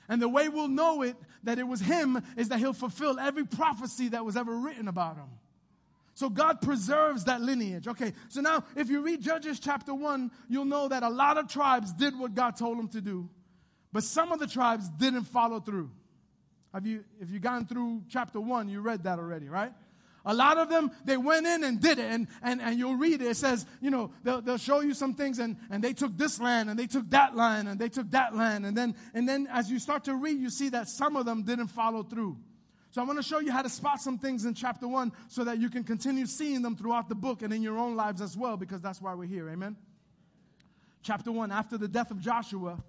[0.08, 3.44] And the way we'll know it, that it was him, is that he'll fulfill every
[3.44, 5.28] prophecy that was ever written about him.
[6.16, 7.86] So God preserves that lineage.
[7.86, 11.46] Okay, so now if you read Judges chapter 1, you'll know that a lot of
[11.46, 13.28] tribes did what God told them to do,
[13.92, 15.90] but some of the tribes didn't follow through.
[16.72, 19.74] Have you, if you've gone through chapter 1, you read that already, right?
[20.24, 22.10] A lot of them, they went in and did it.
[22.10, 23.26] And, and, and you'll read it.
[23.26, 26.40] It says, you know, they'll, they'll show you some things and, and they took this
[26.40, 28.64] land and they took that land and they took that land.
[28.64, 31.42] And then, and then as you start to read, you see that some of them
[31.42, 32.38] didn't follow through.
[32.96, 35.44] So I want to show you how to spot some things in chapter 1 so
[35.44, 38.38] that you can continue seeing them throughout the book and in your own lives as
[38.38, 39.50] well, because that's why we're here.
[39.50, 39.76] Amen.
[41.02, 42.82] Chapter 1 After the death of Joshua,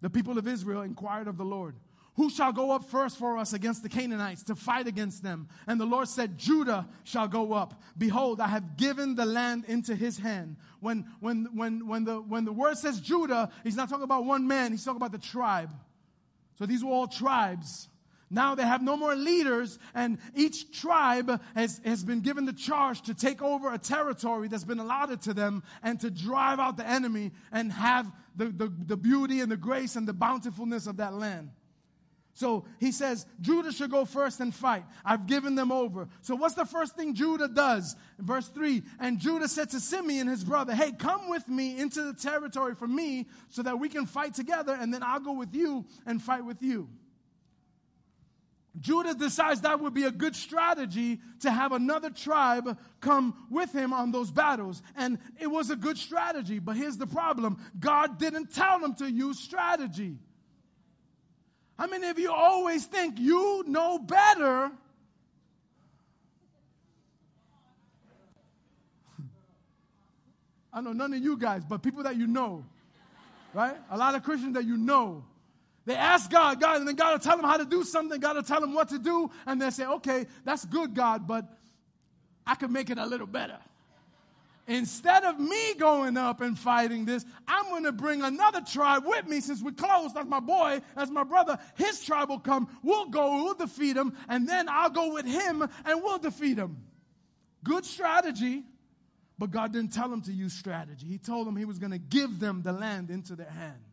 [0.00, 1.74] the people of Israel inquired of the Lord,
[2.14, 5.48] Who shall go up first for us against the Canaanites to fight against them?
[5.66, 7.82] And the Lord said, Judah shall go up.
[7.98, 10.54] Behold, I have given the land into his hand.
[10.78, 14.46] When, when, when, when, the, when the word says Judah, he's not talking about one
[14.46, 15.74] man, he's talking about the tribe.
[16.60, 17.88] So these were all tribes.
[18.30, 23.02] Now they have no more leaders, and each tribe has, has been given the charge
[23.02, 26.86] to take over a territory that's been allotted to them and to drive out the
[26.86, 31.14] enemy and have the, the, the beauty and the grace and the bountifulness of that
[31.14, 31.50] land.
[32.38, 34.84] So he says, Judah should go first and fight.
[35.04, 36.06] I've given them over.
[36.20, 37.96] So what's the first thing Judah does?
[38.20, 42.12] Verse 3 And Judah said to Simeon, his brother, Hey, come with me into the
[42.12, 45.84] territory for me so that we can fight together, and then I'll go with you
[46.06, 46.88] and fight with you.
[48.80, 53.92] Judah decides that would be a good strategy to have another tribe come with him
[53.92, 54.82] on those battles.
[54.96, 56.58] And it was a good strategy.
[56.58, 60.18] But here's the problem God didn't tell him to use strategy.
[61.78, 64.72] How many of you always think you know better?
[70.72, 72.64] I know none of you guys, but people that you know,
[73.54, 73.76] right?
[73.90, 75.24] A lot of Christians that you know.
[75.88, 78.20] They ask God, God, and then God will tell them how to do something.
[78.20, 79.30] God will tell them what to do.
[79.46, 81.46] And they say, okay, that's good, God, but
[82.46, 83.56] I could make it a little better.
[84.66, 89.26] Instead of me going up and fighting this, I'm going to bring another tribe with
[89.26, 90.12] me since we're close.
[90.12, 91.58] That's my boy, that's my brother.
[91.76, 92.68] His tribe will come.
[92.82, 96.76] We'll go, we'll defeat him, and then I'll go with him and we'll defeat him.
[97.64, 98.62] Good strategy,
[99.38, 101.06] but God didn't tell him to use strategy.
[101.06, 103.87] He told them he was going to give them the land into their hand.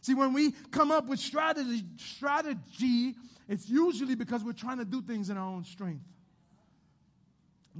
[0.00, 3.14] See, when we come up with strategy, strategy,
[3.48, 6.04] it's usually because we're trying to do things in our own strength.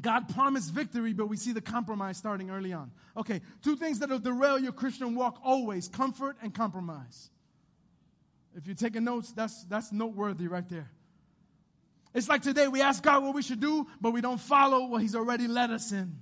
[0.01, 2.93] God promised victory, but we see the compromise starting early on.
[3.17, 7.31] Okay, two things that'll derail your Christian walk always comfort and compromise.
[8.57, 10.91] If you're taking notes, that's, that's noteworthy right there.
[12.15, 15.03] It's like today we ask God what we should do, but we don't follow what
[15.03, 16.17] He's already led us in.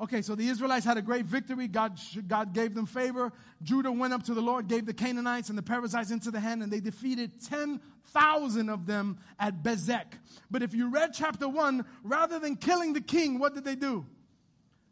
[0.00, 1.68] Okay, so the Israelites had a great victory.
[1.68, 3.32] God, God gave them favor.
[3.62, 6.62] Judah went up to the Lord, gave the Canaanites and the Perizzites into the hand,
[6.62, 10.06] and they defeated 10,000 of them at Bezek.
[10.50, 14.06] But if you read chapter 1, rather than killing the king, what did they do?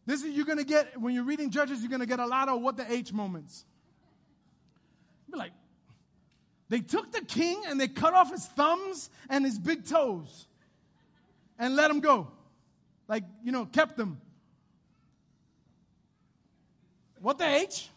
[0.05, 2.27] This is, you're going to get, when you're reading Judges, you're going to get a
[2.27, 3.64] lot of what the H moments.
[5.31, 5.53] Be like,
[6.68, 10.47] they took the king and they cut off his thumbs and his big toes
[11.59, 12.29] and let him go.
[13.07, 14.21] Like, you know, kept them.
[17.20, 17.88] What the H?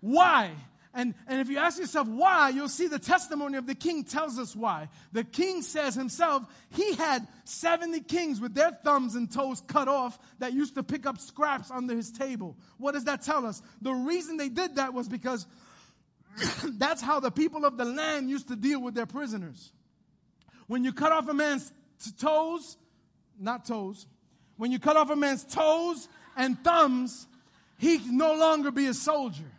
[0.00, 0.52] Why?
[0.96, 4.38] And, and if you ask yourself why, you'll see the testimony of the king tells
[4.38, 4.88] us why.
[5.12, 10.16] The king says himself he had 70 kings with their thumbs and toes cut off
[10.38, 12.56] that used to pick up scraps under his table.
[12.78, 13.60] What does that tell us?
[13.82, 15.48] The reason they did that was because
[16.64, 19.72] that's how the people of the land used to deal with their prisoners.
[20.68, 21.72] When you cut off a man's
[22.20, 22.76] toes,
[23.38, 24.06] not toes,
[24.56, 27.26] when you cut off a man's toes and thumbs,
[27.78, 29.50] he can no longer be a soldier.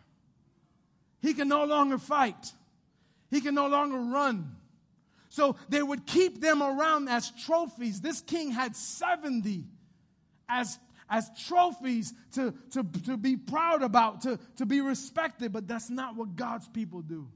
[1.20, 2.52] He can no longer fight.
[3.30, 4.56] He can no longer run.
[5.28, 8.00] So they would keep them around as trophies.
[8.00, 9.64] This king had 70
[10.48, 10.78] as,
[11.10, 16.16] as trophies to, to, to be proud about, to, to be respected, but that's not
[16.16, 17.28] what God's people do.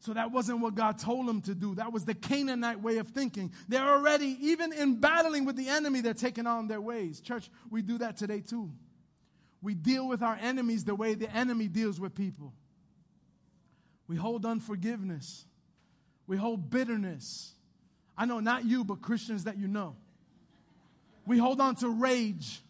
[0.00, 1.74] So that wasn't what God told them to do.
[1.74, 3.52] That was the Canaanite way of thinking.
[3.68, 7.20] They're already, even in battling with the enemy, they're taking on their ways.
[7.20, 8.70] Church, we do that today too.
[9.62, 12.52] We deal with our enemies the way the enemy deals with people.
[14.08, 15.44] We hold unforgiveness.
[16.26, 17.52] We hold bitterness.
[18.16, 19.96] I know not you, but Christians that you know.
[21.26, 22.62] We hold on to rage.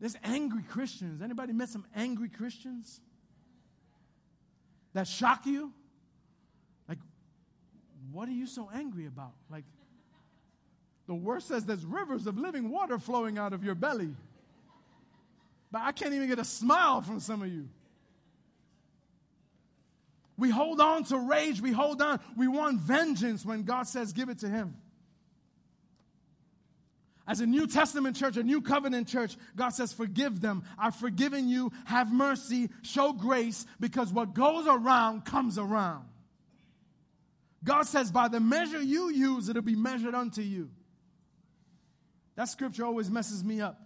[0.00, 1.22] There's angry Christians.
[1.22, 3.00] Anybody met some angry Christians?
[4.94, 5.72] That shock you?
[6.88, 6.98] Like,
[8.10, 9.32] what are you so angry about?
[9.50, 9.64] Like,
[11.06, 14.14] the word says there's rivers of living water flowing out of your belly.
[15.70, 17.68] But I can't even get a smile from some of you.
[20.36, 21.60] We hold on to rage.
[21.60, 22.20] We hold on.
[22.36, 24.76] We want vengeance when God says, give it to Him.
[27.26, 30.64] As a New Testament church, a New Covenant church, God says, Forgive them.
[30.78, 31.70] I've forgiven you.
[31.84, 32.70] Have mercy.
[32.80, 36.04] Show grace because what goes around comes around.
[37.64, 40.70] God says, by the measure you use, it'll be measured unto you.
[42.36, 43.80] That scripture always messes me up.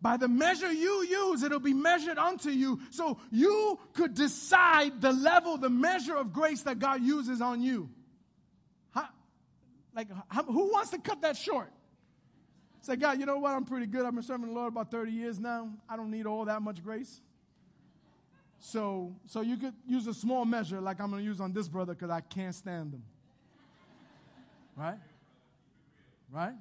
[0.00, 2.80] By the measure you use, it'll be measured unto you.
[2.90, 7.90] So you could decide the level, the measure of grace that God uses on you.
[8.92, 9.08] How,
[9.94, 11.72] like, how, who wants to cut that short?
[12.80, 13.54] Say, God, you know what?
[13.54, 14.06] I'm pretty good.
[14.06, 15.68] I've been serving the Lord about 30 years now.
[15.88, 17.20] I don't need all that much grace.
[18.60, 21.68] So, so you could use a small measure like I'm going to use on this
[21.68, 23.02] brother because I can't stand him.
[24.76, 24.98] Right?
[26.32, 26.54] Right?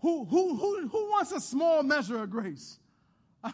[0.00, 2.78] Who, who, who, who wants a small measure of grace?
[3.44, 3.52] I,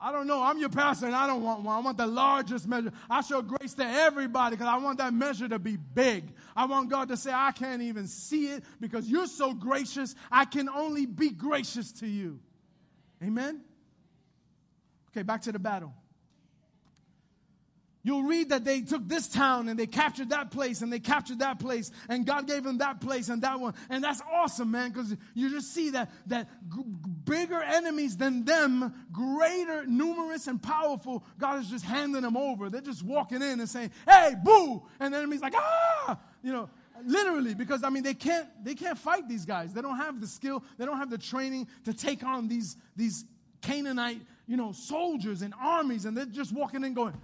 [0.00, 0.42] I don't know.
[0.42, 1.76] I'm your pastor and I don't want one.
[1.76, 2.92] I want the largest measure.
[3.08, 6.24] I show grace to everybody because I want that measure to be big.
[6.54, 10.14] I want God to say, I can't even see it because you're so gracious.
[10.30, 12.40] I can only be gracious to you.
[13.22, 13.62] Amen?
[15.10, 15.94] Okay, back to the battle.
[18.06, 21.38] You'll read that they took this town and they captured that place and they captured
[21.38, 23.72] that place and God gave them that place and that one.
[23.88, 26.84] And that's awesome, man, because you just see that, that g-
[27.24, 32.68] bigger enemies than them, greater, numerous, and powerful, God is just handing them over.
[32.68, 34.82] They're just walking in and saying, hey, boo!
[35.00, 36.18] And the enemy's like, ah!
[36.42, 36.68] You know,
[37.06, 39.72] literally, because I mean, they can't, they can't fight these guys.
[39.72, 43.24] They don't have the skill, they don't have the training to take on these, these
[43.62, 47.14] Canaanite you know, soldiers and armies, and they're just walking in going,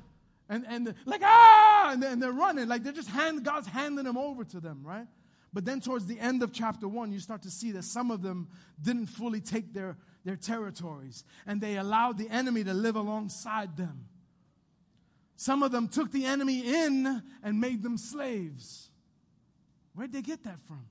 [0.50, 2.68] and, and like, ah, and they're, and they're running.
[2.68, 5.06] Like they're just hand, God's handing them over to them, right?
[5.52, 8.20] But then towards the end of chapter one, you start to see that some of
[8.20, 8.48] them
[8.82, 14.06] didn't fully take their, their territories, and they allowed the enemy to live alongside them.
[15.36, 18.90] Some of them took the enemy in and made them slaves.
[19.94, 20.84] Where'd they get that from?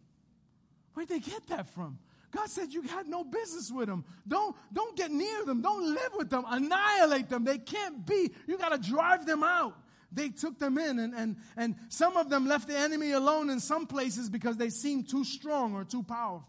[0.93, 1.99] Where'd they get that from?
[2.32, 4.06] God said you had no business with them.
[4.28, 5.62] Don't, don't get near them.
[5.62, 6.46] Don't live with them.
[6.48, 7.44] Annihilate them.
[7.44, 8.32] They can't be.
[8.46, 9.76] You got to drive them out.
[10.12, 13.60] They took them in, and, and, and some of them left the enemy alone in
[13.60, 16.48] some places because they seemed too strong or too powerful.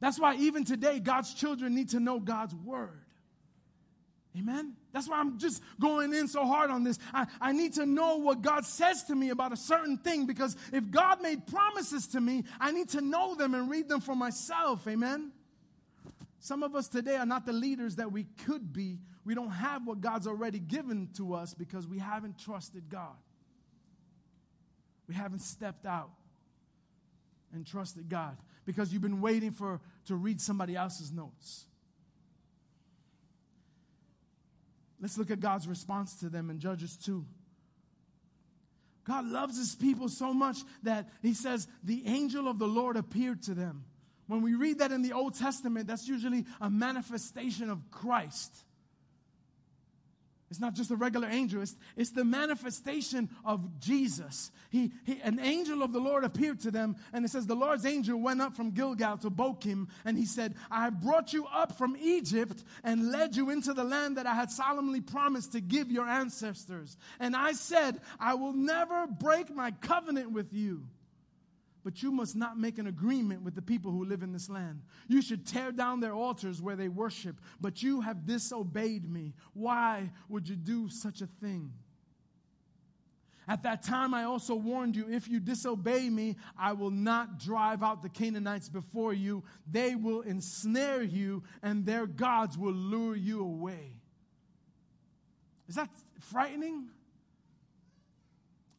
[0.00, 3.02] That's why even today, God's children need to know God's word.
[4.38, 4.74] Amen?
[4.92, 6.98] That's why I'm just going in so hard on this.
[7.12, 10.56] I, I need to know what God says to me about a certain thing because
[10.72, 14.14] if God made promises to me, I need to know them and read them for
[14.14, 14.86] myself.
[14.86, 15.32] Amen?
[16.38, 18.98] Some of us today are not the leaders that we could be.
[19.24, 23.16] We don't have what God's already given to us because we haven't trusted God.
[25.08, 26.10] We haven't stepped out
[27.52, 31.66] and trusted God because you've been waiting for to read somebody else's notes.
[35.00, 37.24] Let's look at God's response to them in Judges 2.
[39.04, 43.42] God loves his people so much that he says, the angel of the Lord appeared
[43.44, 43.84] to them.
[44.26, 48.54] When we read that in the Old Testament, that's usually a manifestation of Christ.
[50.50, 54.50] It's not just a regular angel, it's, it's the manifestation of Jesus.
[54.70, 57.86] He, he, an angel of the Lord appeared to them, and it says, The Lord's
[57.86, 61.78] angel went up from Gilgal to Bochim, and he said, I have brought you up
[61.78, 65.92] from Egypt and led you into the land that I had solemnly promised to give
[65.92, 66.96] your ancestors.
[67.20, 70.82] And I said, I will never break my covenant with you
[71.84, 74.82] but you must not make an agreement with the people who live in this land.
[75.08, 79.34] You should tear down their altars where they worship, but you have disobeyed me.
[79.54, 81.72] Why would you do such a thing?
[83.48, 87.82] At that time, I also warned you if you disobey me, I will not drive
[87.82, 89.42] out the Canaanites before you.
[89.68, 93.94] They will ensnare you, and their gods will lure you away.
[95.68, 95.88] Is that
[96.20, 96.90] frightening?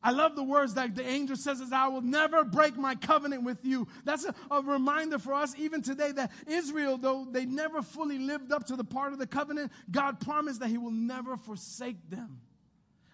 [0.04, 3.44] I love the words that the angel says is I will never break my covenant
[3.44, 3.88] with you.
[4.04, 8.52] That's a, a, reminder for us even today that Israel, though they never fully lived
[8.52, 12.42] up to the part of the covenant, God promised that he will never forsake them.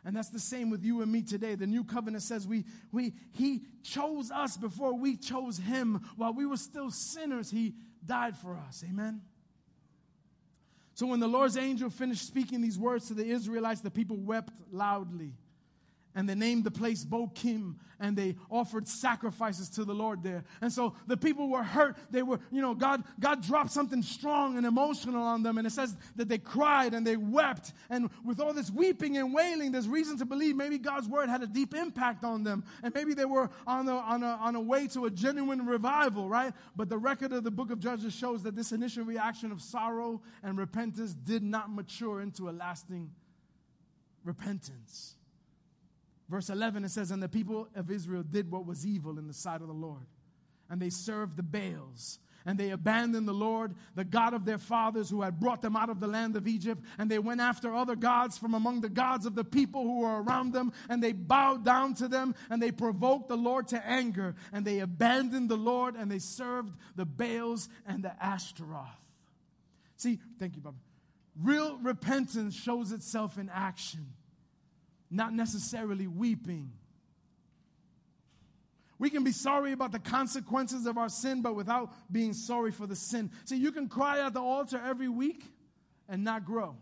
[0.05, 1.55] And that's the same with you and me today.
[1.55, 2.63] The new covenant says we,
[2.93, 6.01] we, he chose us before we chose him.
[6.15, 7.73] While we were still sinners, he
[8.05, 8.85] died for us.
[8.87, 9.21] Amen.
[10.93, 14.53] So when the Lord's angel finished speaking these words to the Israelites, the people wept
[14.71, 15.33] loudly
[16.17, 20.43] and they named the place Bochim and they offered sacrifices to the Lord there.
[20.61, 21.95] And so the people were hurt.
[22.09, 25.59] They were, you know, God, God dropped something strong and emotional on them.
[25.59, 27.71] And it says that they cried and they wept.
[27.91, 31.43] And with all this weeping and wailing, there's reason to believe maybe God's word had
[31.43, 32.63] a deep impact on them.
[32.81, 36.27] And maybe they were on a, on a, on a way to a genuine revival,
[36.27, 36.51] right?
[36.75, 40.23] But the record of the book of Judges shows that this initial reaction of sorrow
[40.41, 43.11] and repentance did not mature into a lasting
[44.23, 45.16] repentance.
[46.29, 49.33] Verse 11, it says, And the people of Israel did what was evil in the
[49.33, 50.05] sight of the Lord.
[50.69, 52.19] And they served the Baals.
[52.45, 55.89] And they abandoned the Lord, the God of their fathers, who had brought them out
[55.89, 56.81] of the land of Egypt.
[56.97, 60.21] And they went after other gods from among the gods of the people who were
[60.21, 60.71] around them.
[60.89, 62.35] And they bowed down to them.
[62.49, 64.35] And they provoked the Lord to anger.
[64.53, 65.95] And they abandoned the Lord.
[65.95, 68.87] And they served the Baals and the Ashtaroth.
[69.97, 70.75] See, thank you, Bob.
[71.41, 74.13] Real repentance shows itself in action
[75.09, 76.71] not necessarily weeping.
[78.99, 82.87] We can be sorry about the consequences of our sin, but without being sorry for
[82.87, 83.31] the sin.
[83.45, 85.43] See, you can cry at the altar every week
[86.09, 86.75] and not grow.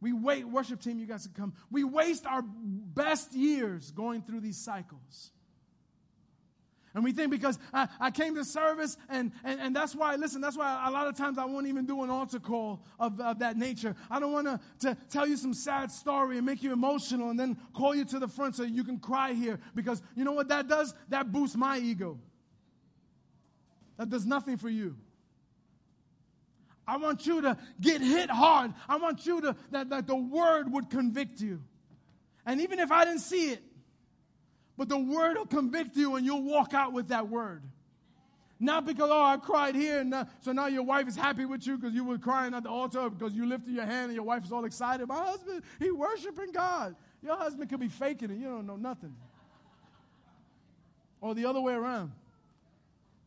[0.00, 1.54] We wait, worship team, you guys can come.
[1.70, 5.30] We waste our best years going through these cycles.
[6.94, 10.42] And we think because I, I came to service, and, and, and that's why, listen,
[10.42, 13.38] that's why a lot of times I won't even do an altar call of, of
[13.38, 13.96] that nature.
[14.10, 17.56] I don't want to tell you some sad story and make you emotional and then
[17.74, 19.58] call you to the front so you can cry here.
[19.74, 20.94] Because you know what that does?
[21.08, 22.18] That boosts my ego.
[23.96, 24.96] That does nothing for you.
[26.86, 28.74] I want you to get hit hard.
[28.86, 31.62] I want you to, that, that the word would convict you.
[32.44, 33.62] And even if I didn't see it,
[34.76, 37.62] but the word will convict you and you'll walk out with that word.
[38.62, 41.66] Not because, oh, I cried here, and now, so now your wife is happy with
[41.66, 44.22] you because you were crying at the altar because you lifted your hand and your
[44.22, 45.08] wife is all excited.
[45.08, 46.94] My husband, he worshiping God.
[47.24, 48.38] Your husband could be faking it.
[48.38, 49.16] You don't know nothing.
[51.20, 52.12] Or the other way around.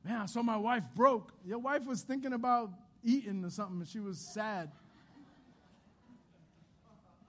[0.06, 1.34] Man, I saw my wife broke.
[1.46, 2.70] Your wife was thinking about
[3.04, 4.72] eating or something and she was sad.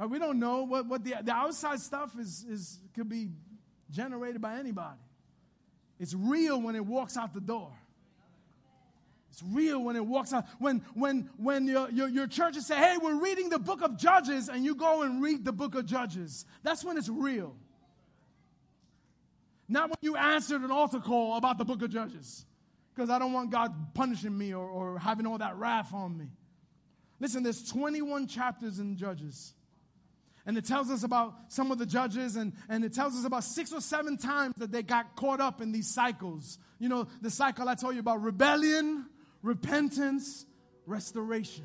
[0.08, 3.30] we don't know what, what the, the outside stuff is, is could be
[3.90, 5.00] generated by anybody.
[5.98, 7.72] It's real when it walks out the door.
[9.30, 10.46] It's real when it walks out.
[10.58, 14.48] When, when, when your, your, your churches say, hey, we're reading the book of Judges,
[14.48, 16.46] and you go and read the book of Judges.
[16.62, 17.54] That's when it's real.
[19.68, 22.46] Not when you answered an altar call about the book of Judges.
[22.94, 26.28] Because I don't want God punishing me or, or having all that wrath on me.
[27.20, 29.52] Listen, there's 21 chapters in Judges.
[30.46, 33.42] And it tells us about some of the judges, and, and it tells us about
[33.42, 36.58] six or seven times that they got caught up in these cycles.
[36.78, 39.06] You know, the cycle I told you about rebellion,
[39.42, 40.46] repentance,
[40.86, 41.64] restoration.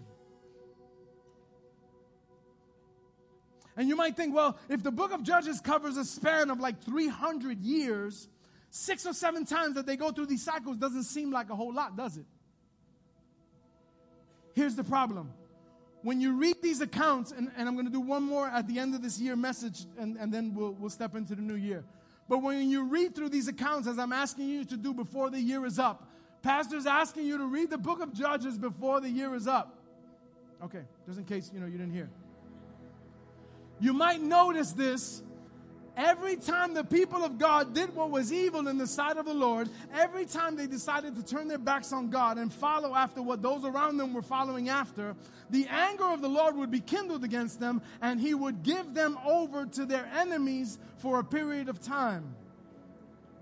[3.77, 6.83] And you might think, well, if the book of Judges covers a span of like
[6.83, 8.27] 300 years,
[8.71, 11.73] six or seven times that they go through these cycles doesn't seem like a whole
[11.73, 12.25] lot, does it?
[14.53, 15.31] Here's the problem
[16.03, 18.79] when you read these accounts, and, and I'm going to do one more at the
[18.79, 21.83] end of this year message, and, and then we'll, we'll step into the new year.
[22.27, 25.39] But when you read through these accounts, as I'm asking you to do before the
[25.39, 26.07] year is up,
[26.41, 29.77] Pastor's asking you to read the book of Judges before the year is up.
[30.63, 32.09] Okay, just in case you know you didn't hear.
[33.79, 35.23] You might notice this
[35.97, 39.33] Every time the people of God did what was evil in the sight of the
[39.33, 43.41] Lord, every time they decided to turn their backs on God and follow after what
[43.41, 45.15] those around them were following after,
[45.49, 49.19] the anger of the Lord would be kindled against them and he would give them
[49.25, 52.35] over to their enemies for a period of time.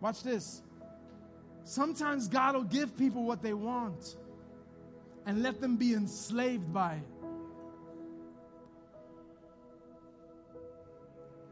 [0.01, 0.63] Watch this.
[1.65, 4.15] Sometimes God will give people what they want
[5.27, 7.18] and let them be enslaved by it.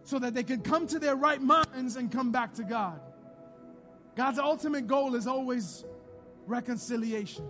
[0.08, 2.97] So that they can come to their right minds and come back to God.
[4.16, 5.84] God's ultimate goal is always
[6.45, 7.45] reconciliation.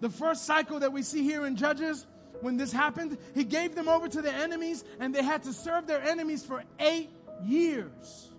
[0.00, 2.08] The first cycle that we see here in Judges,
[2.40, 5.86] when this happened, he gave them over to their enemies and they had to serve
[5.86, 7.10] their enemies for eight
[7.44, 8.29] years.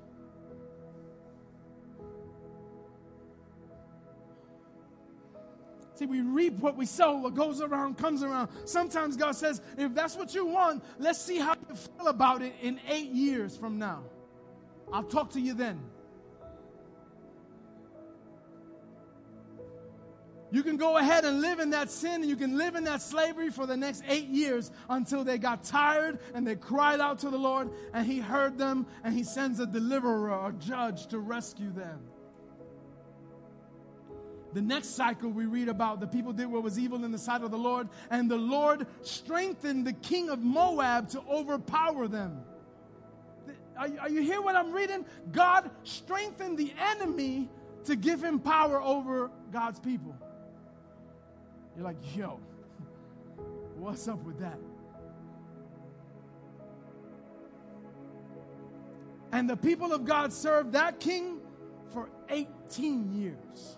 [6.01, 7.17] See, we reap what we sow.
[7.17, 8.49] What goes around comes around.
[8.65, 12.55] Sometimes God says, if that's what you want, let's see how you feel about it
[12.59, 14.01] in eight years from now.
[14.91, 15.79] I'll talk to you then.
[20.49, 23.03] You can go ahead and live in that sin and you can live in that
[23.03, 27.29] slavery for the next eight years until they got tired and they cried out to
[27.29, 31.71] the Lord and He heard them and He sends a deliverer, a judge to rescue
[31.71, 31.99] them.
[34.53, 37.41] The next cycle we read about the people did what was evil in the sight
[37.41, 42.43] of the Lord, and the Lord strengthened the king of Moab to overpower them.
[43.77, 45.05] Are, are you hear what I'm reading?
[45.31, 47.49] God strengthened the enemy
[47.85, 50.15] to give him power over God's people.
[51.75, 52.39] You're like, yo,
[53.77, 54.59] what's up with that?
[59.31, 61.39] And the people of God served that king
[61.93, 63.77] for 18 years.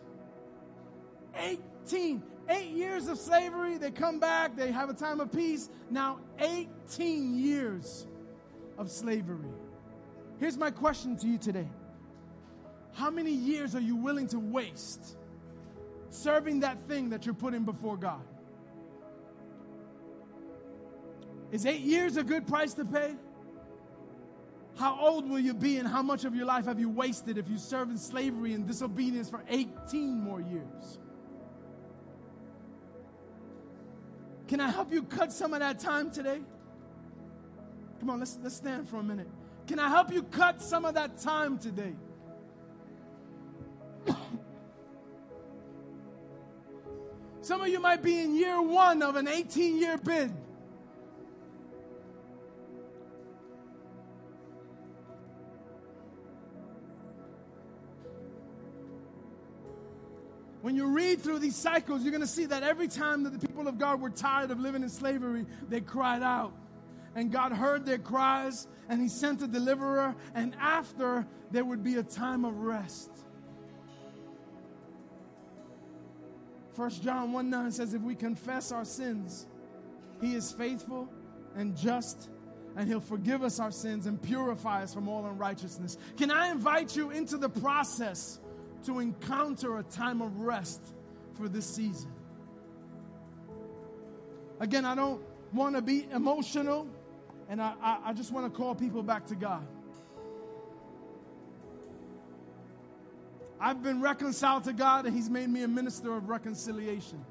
[1.43, 2.23] 18.
[2.49, 5.69] Eight years of slavery, they come back, they have a time of peace.
[5.89, 8.05] Now, 18 years
[8.77, 9.49] of slavery.
[10.39, 11.69] Here's my question to you today
[12.93, 15.17] How many years are you willing to waste
[16.09, 18.21] serving that thing that you're putting before God?
[21.51, 23.15] Is eight years a good price to pay?
[24.75, 27.47] How old will you be and how much of your life have you wasted if
[27.47, 30.99] you serve in slavery and disobedience for 18 more years?
[34.53, 36.39] Can I help you cut some of that time today?
[37.99, 39.27] Come on, let's, let's stand for a minute.
[39.65, 41.95] Can I help you cut some of that time today?
[47.41, 50.31] some of you might be in year one of an 18 year bid.
[60.63, 63.45] When you read through these cycles, you're going to see that every time that the
[63.45, 66.53] people of God were tired of living in slavery, they cried out.
[67.15, 71.95] And God heard their cries, and He sent a deliverer, and after, there would be
[71.95, 73.11] a time of rest.
[76.77, 79.47] 1 John 1 9 says, If we confess our sins,
[80.21, 81.09] He is faithful
[81.57, 82.29] and just,
[82.77, 85.97] and He'll forgive us our sins and purify us from all unrighteousness.
[86.15, 88.39] Can I invite you into the process
[88.85, 90.81] to encounter a time of rest
[91.33, 92.11] for this season.
[94.59, 95.21] Again, I don't
[95.53, 96.87] want to be emotional,
[97.49, 99.65] and I, I, I just want to call people back to God.
[103.59, 107.23] I've been reconciled to God, and He's made me a minister of reconciliation.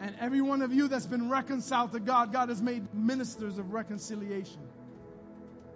[0.00, 3.74] And every one of you that's been reconciled to God, God has made ministers of
[3.74, 4.62] reconciliation.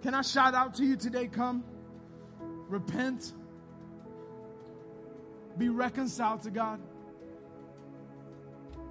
[0.01, 1.27] Can I shout out to you today?
[1.27, 1.63] Come
[2.67, 3.33] repent,
[5.57, 6.79] be reconciled to God.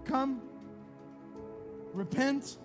[0.04, 0.42] Come,
[1.92, 2.58] repent,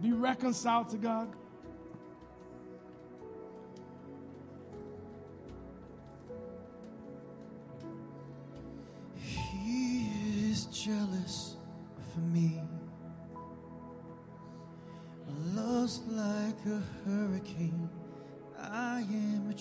[0.00, 1.28] be reconciled to God.
[9.16, 10.08] He
[10.50, 11.56] is jealous
[12.12, 12.60] for me.
[15.54, 17.88] Lost like a hurricane
[18.58, 19.56] I am a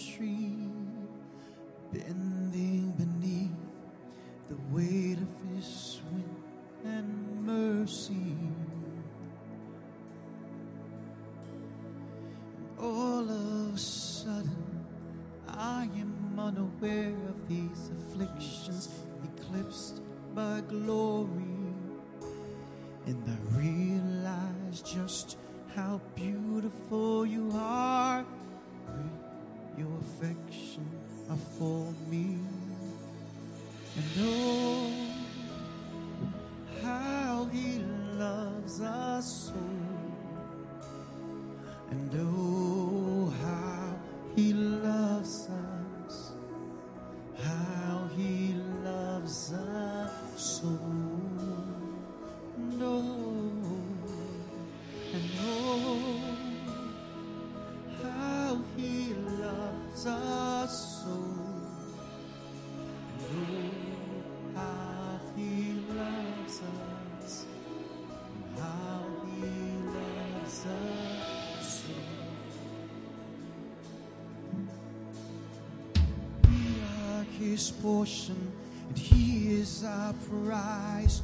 [77.54, 78.52] his portion,
[78.90, 81.22] and he is our prize,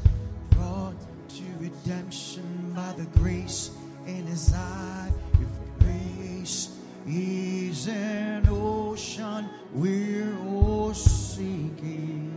[0.52, 0.94] brought
[1.28, 3.72] to redemption by the grace
[4.06, 5.12] in his eye.
[5.42, 6.78] If grace
[7.08, 12.30] is an ocean, we're all seeking.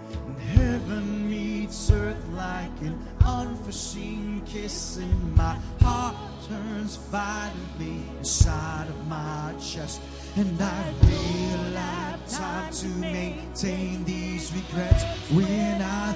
[0.00, 6.16] And heaven meets earth like an unforeseen kiss, and my heart
[6.48, 10.00] turns violently inside of my chest.
[10.36, 15.04] And I realize time to maintain these regrets.
[15.30, 16.14] When I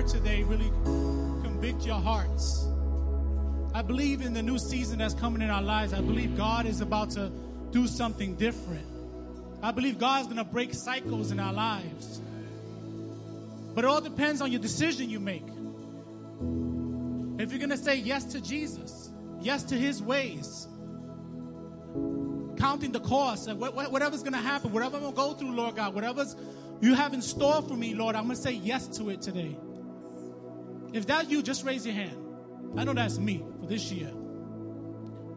[0.00, 0.70] word today really
[1.42, 2.66] convict your hearts.
[3.74, 5.92] I believe in the new season that's coming in our lives.
[5.92, 7.30] I believe God is about to
[7.70, 8.86] do something different.
[9.62, 12.22] I believe God's going to break cycles in our lives.
[13.74, 15.46] But it all depends on your decision you make.
[17.38, 19.10] If you're going to say yes to Jesus,
[19.42, 20.66] yes to his ways,
[22.56, 25.94] counting the cost, whatever's going to happen, whatever I'm going to go through, Lord God,
[25.94, 26.36] whatever's
[26.80, 29.58] you have in store for me, Lord, I'm going to say yes to it today.
[30.92, 32.16] If that's you, just raise your hand.
[32.76, 34.08] I know that's me for this year.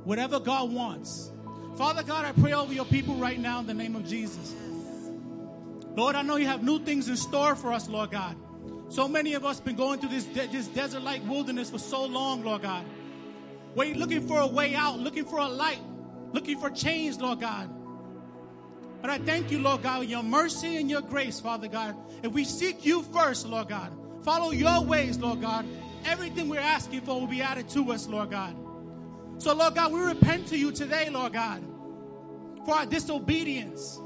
[0.04, 1.32] Whatever God wants.
[1.76, 4.54] Father God, I pray over your people right now in the name of Jesus.
[5.96, 8.36] Lord, I know you have new things in store for us, Lord God.
[8.90, 12.44] So many of us been going through this, de- this desert-like wilderness for so long,
[12.44, 12.86] Lord God.
[13.76, 15.82] Wait, looking for a way out, looking for a light,
[16.32, 17.70] looking for change, Lord God.
[19.02, 21.96] But I thank you, Lord God, your mercy and your grace, Father God.
[22.22, 23.92] If we seek you first, Lord God,
[24.24, 25.66] follow your ways, Lord God,
[26.06, 28.56] everything we're asking for will be added to us, Lord God.
[29.38, 31.64] So, Lord God, we repent to you today, Lord God,
[32.66, 34.00] for our disobedience,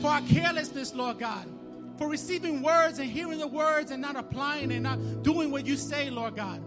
[0.00, 1.46] for our carelessness, Lord God,
[1.98, 5.76] for receiving words and hearing the words and not applying and not doing what you
[5.76, 6.62] say, Lord God.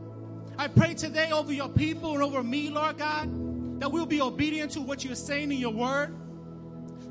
[0.57, 4.71] I pray today over your people and over me, Lord God, that we'll be obedient
[4.71, 6.13] to what you're saying in your word,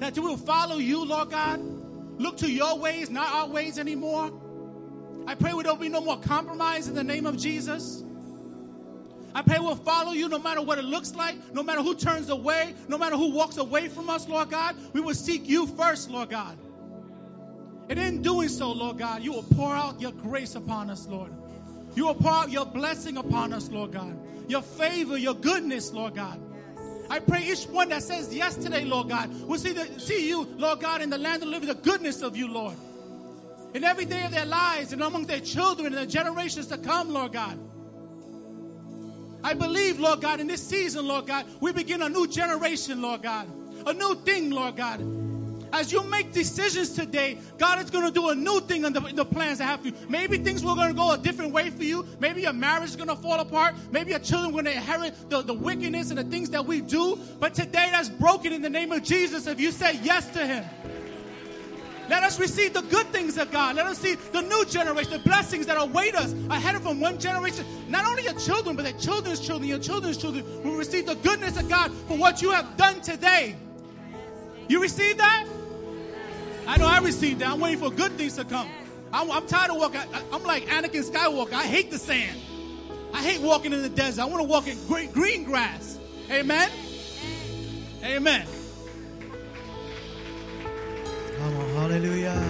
[0.00, 1.60] that we will follow you, Lord God,
[2.20, 4.30] look to your ways, not our ways anymore.
[5.28, 8.02] I pray we don't be no more compromise in the name of Jesus.
[9.34, 12.30] I pray we'll follow you no matter what it looks like, no matter who turns
[12.30, 14.74] away, no matter who walks away from us, Lord God.
[14.94, 16.56] We will seek you first, Lord God.
[17.90, 21.30] And in doing so, Lord God, you will pour out your grace upon us, Lord.
[21.94, 24.18] You will pour out your blessing upon us, Lord God.
[24.48, 26.40] Your favor, your goodness, Lord God.
[27.10, 30.48] I pray each one that says yes today, Lord God, will see, the, see you,
[30.56, 32.76] Lord God, in the land of living, the goodness of you, Lord.
[33.74, 37.10] In every day of their lives and among their children and the generations to come,
[37.12, 37.58] Lord God.
[39.44, 43.22] I believe, Lord God, in this season, Lord God, we begin a new generation, Lord
[43.22, 43.48] God.
[43.86, 45.00] A new thing, Lord God.
[45.72, 49.04] As you make decisions today, God is going to do a new thing in the,
[49.04, 49.94] in the plans I have for you.
[50.08, 52.06] Maybe things were going to go a different way for you.
[52.20, 53.74] Maybe your marriage is going to fall apart.
[53.90, 56.80] Maybe your children are going to inherit the, the wickedness and the things that we
[56.80, 57.18] do.
[57.38, 60.64] But today, that's broken in the name of Jesus if you say yes to Him.
[62.09, 63.76] Let us receive the good things of God.
[63.76, 67.18] Let us see the new generation, the blessings that await us ahead of from one
[67.18, 67.66] generation.
[67.88, 71.59] Not only your children, but their children's children, your children's children will receive the goodness
[71.59, 73.56] of God for what you have done today.
[74.68, 75.46] You receive that?
[76.66, 77.50] I know I received that.
[77.50, 78.68] I'm waiting for good things to come.
[79.12, 80.00] I'm, I'm tired of walking.
[80.00, 81.54] I, I'm like Anakin Skywalker.
[81.54, 82.38] I hate the sand.
[83.12, 84.22] I hate walking in the desert.
[84.22, 85.98] I want to walk in green, green grass.
[86.30, 86.70] Amen?
[88.04, 88.46] Amen.
[91.39, 92.43] Come on, hallelujah.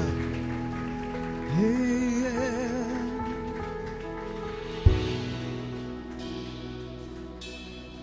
[1.57, 2.89] Hey, yeah.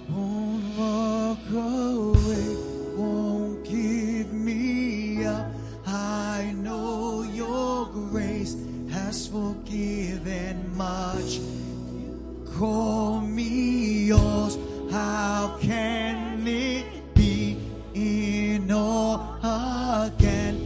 [0.10, 2.56] Won't walk away,
[2.96, 5.48] won't give me up.
[5.88, 8.56] I know your grace
[8.92, 11.40] has forgiven much.
[12.60, 14.60] Call me yours,
[14.92, 17.58] how can it be
[17.96, 20.65] in all again?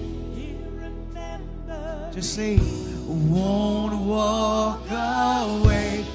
[2.12, 2.60] Just say,
[3.07, 6.05] won't walk away,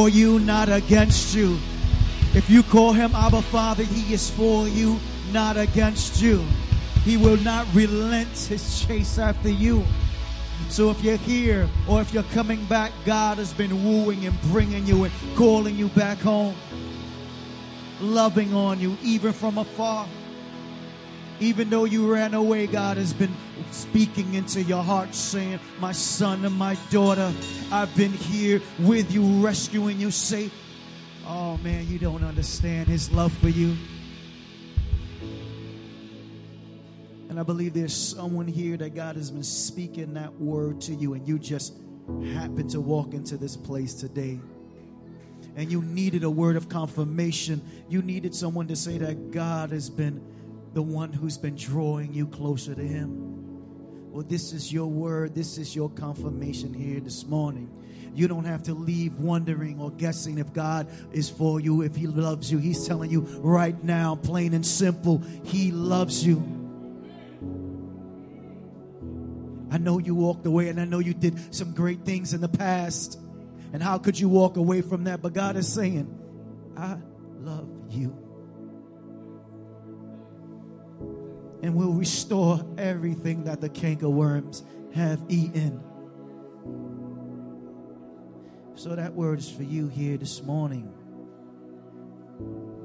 [0.00, 1.58] for you, not against you.
[2.32, 4.98] If you call him Abba Father, he is for you,
[5.30, 6.42] not against you.
[7.04, 9.84] He will not relent his chase after you.
[10.70, 14.86] So if you're here or if you're coming back, God has been wooing and bringing
[14.86, 16.54] you and calling you back home,
[18.00, 20.08] loving on you even from afar.
[21.40, 23.34] Even though you ran away, God has been
[23.70, 27.32] speaking into your heart, saying, My son and my daughter,
[27.72, 30.10] I've been here with you, rescuing you.
[30.10, 30.50] Say,
[31.26, 33.74] Oh man, you don't understand his love for you.
[37.30, 41.14] And I believe there's someone here that God has been speaking that word to you,
[41.14, 41.74] and you just
[42.34, 44.40] happen to walk into this place today.
[45.56, 47.62] And you needed a word of confirmation.
[47.88, 50.20] You needed someone to say that God has been
[50.72, 54.10] the one who's been drawing you closer to Him.
[54.12, 55.34] Well, this is your word.
[55.34, 57.70] This is your confirmation here this morning.
[58.14, 62.06] You don't have to leave wondering or guessing if God is for you, if He
[62.06, 62.58] loves you.
[62.58, 66.38] He's telling you right now, plain and simple, He loves you.
[69.70, 72.48] I know you walked away and I know you did some great things in the
[72.48, 73.18] past.
[73.72, 75.22] And how could you walk away from that?
[75.22, 76.12] But God is saying,
[76.76, 76.96] I
[77.38, 78.19] love you.
[81.62, 84.62] And will restore everything that the cankerworms
[84.94, 85.82] have eaten.
[88.74, 90.90] So that word is for you here this morning.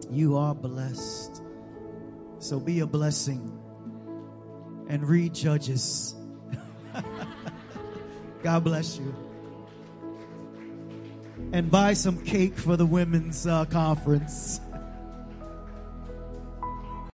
[0.10, 1.42] You are blessed.
[2.40, 3.58] So be a blessing
[4.90, 6.16] and read Judges.
[8.44, 9.16] God bless you.
[11.54, 14.60] And buy some cake for the women's uh, conference.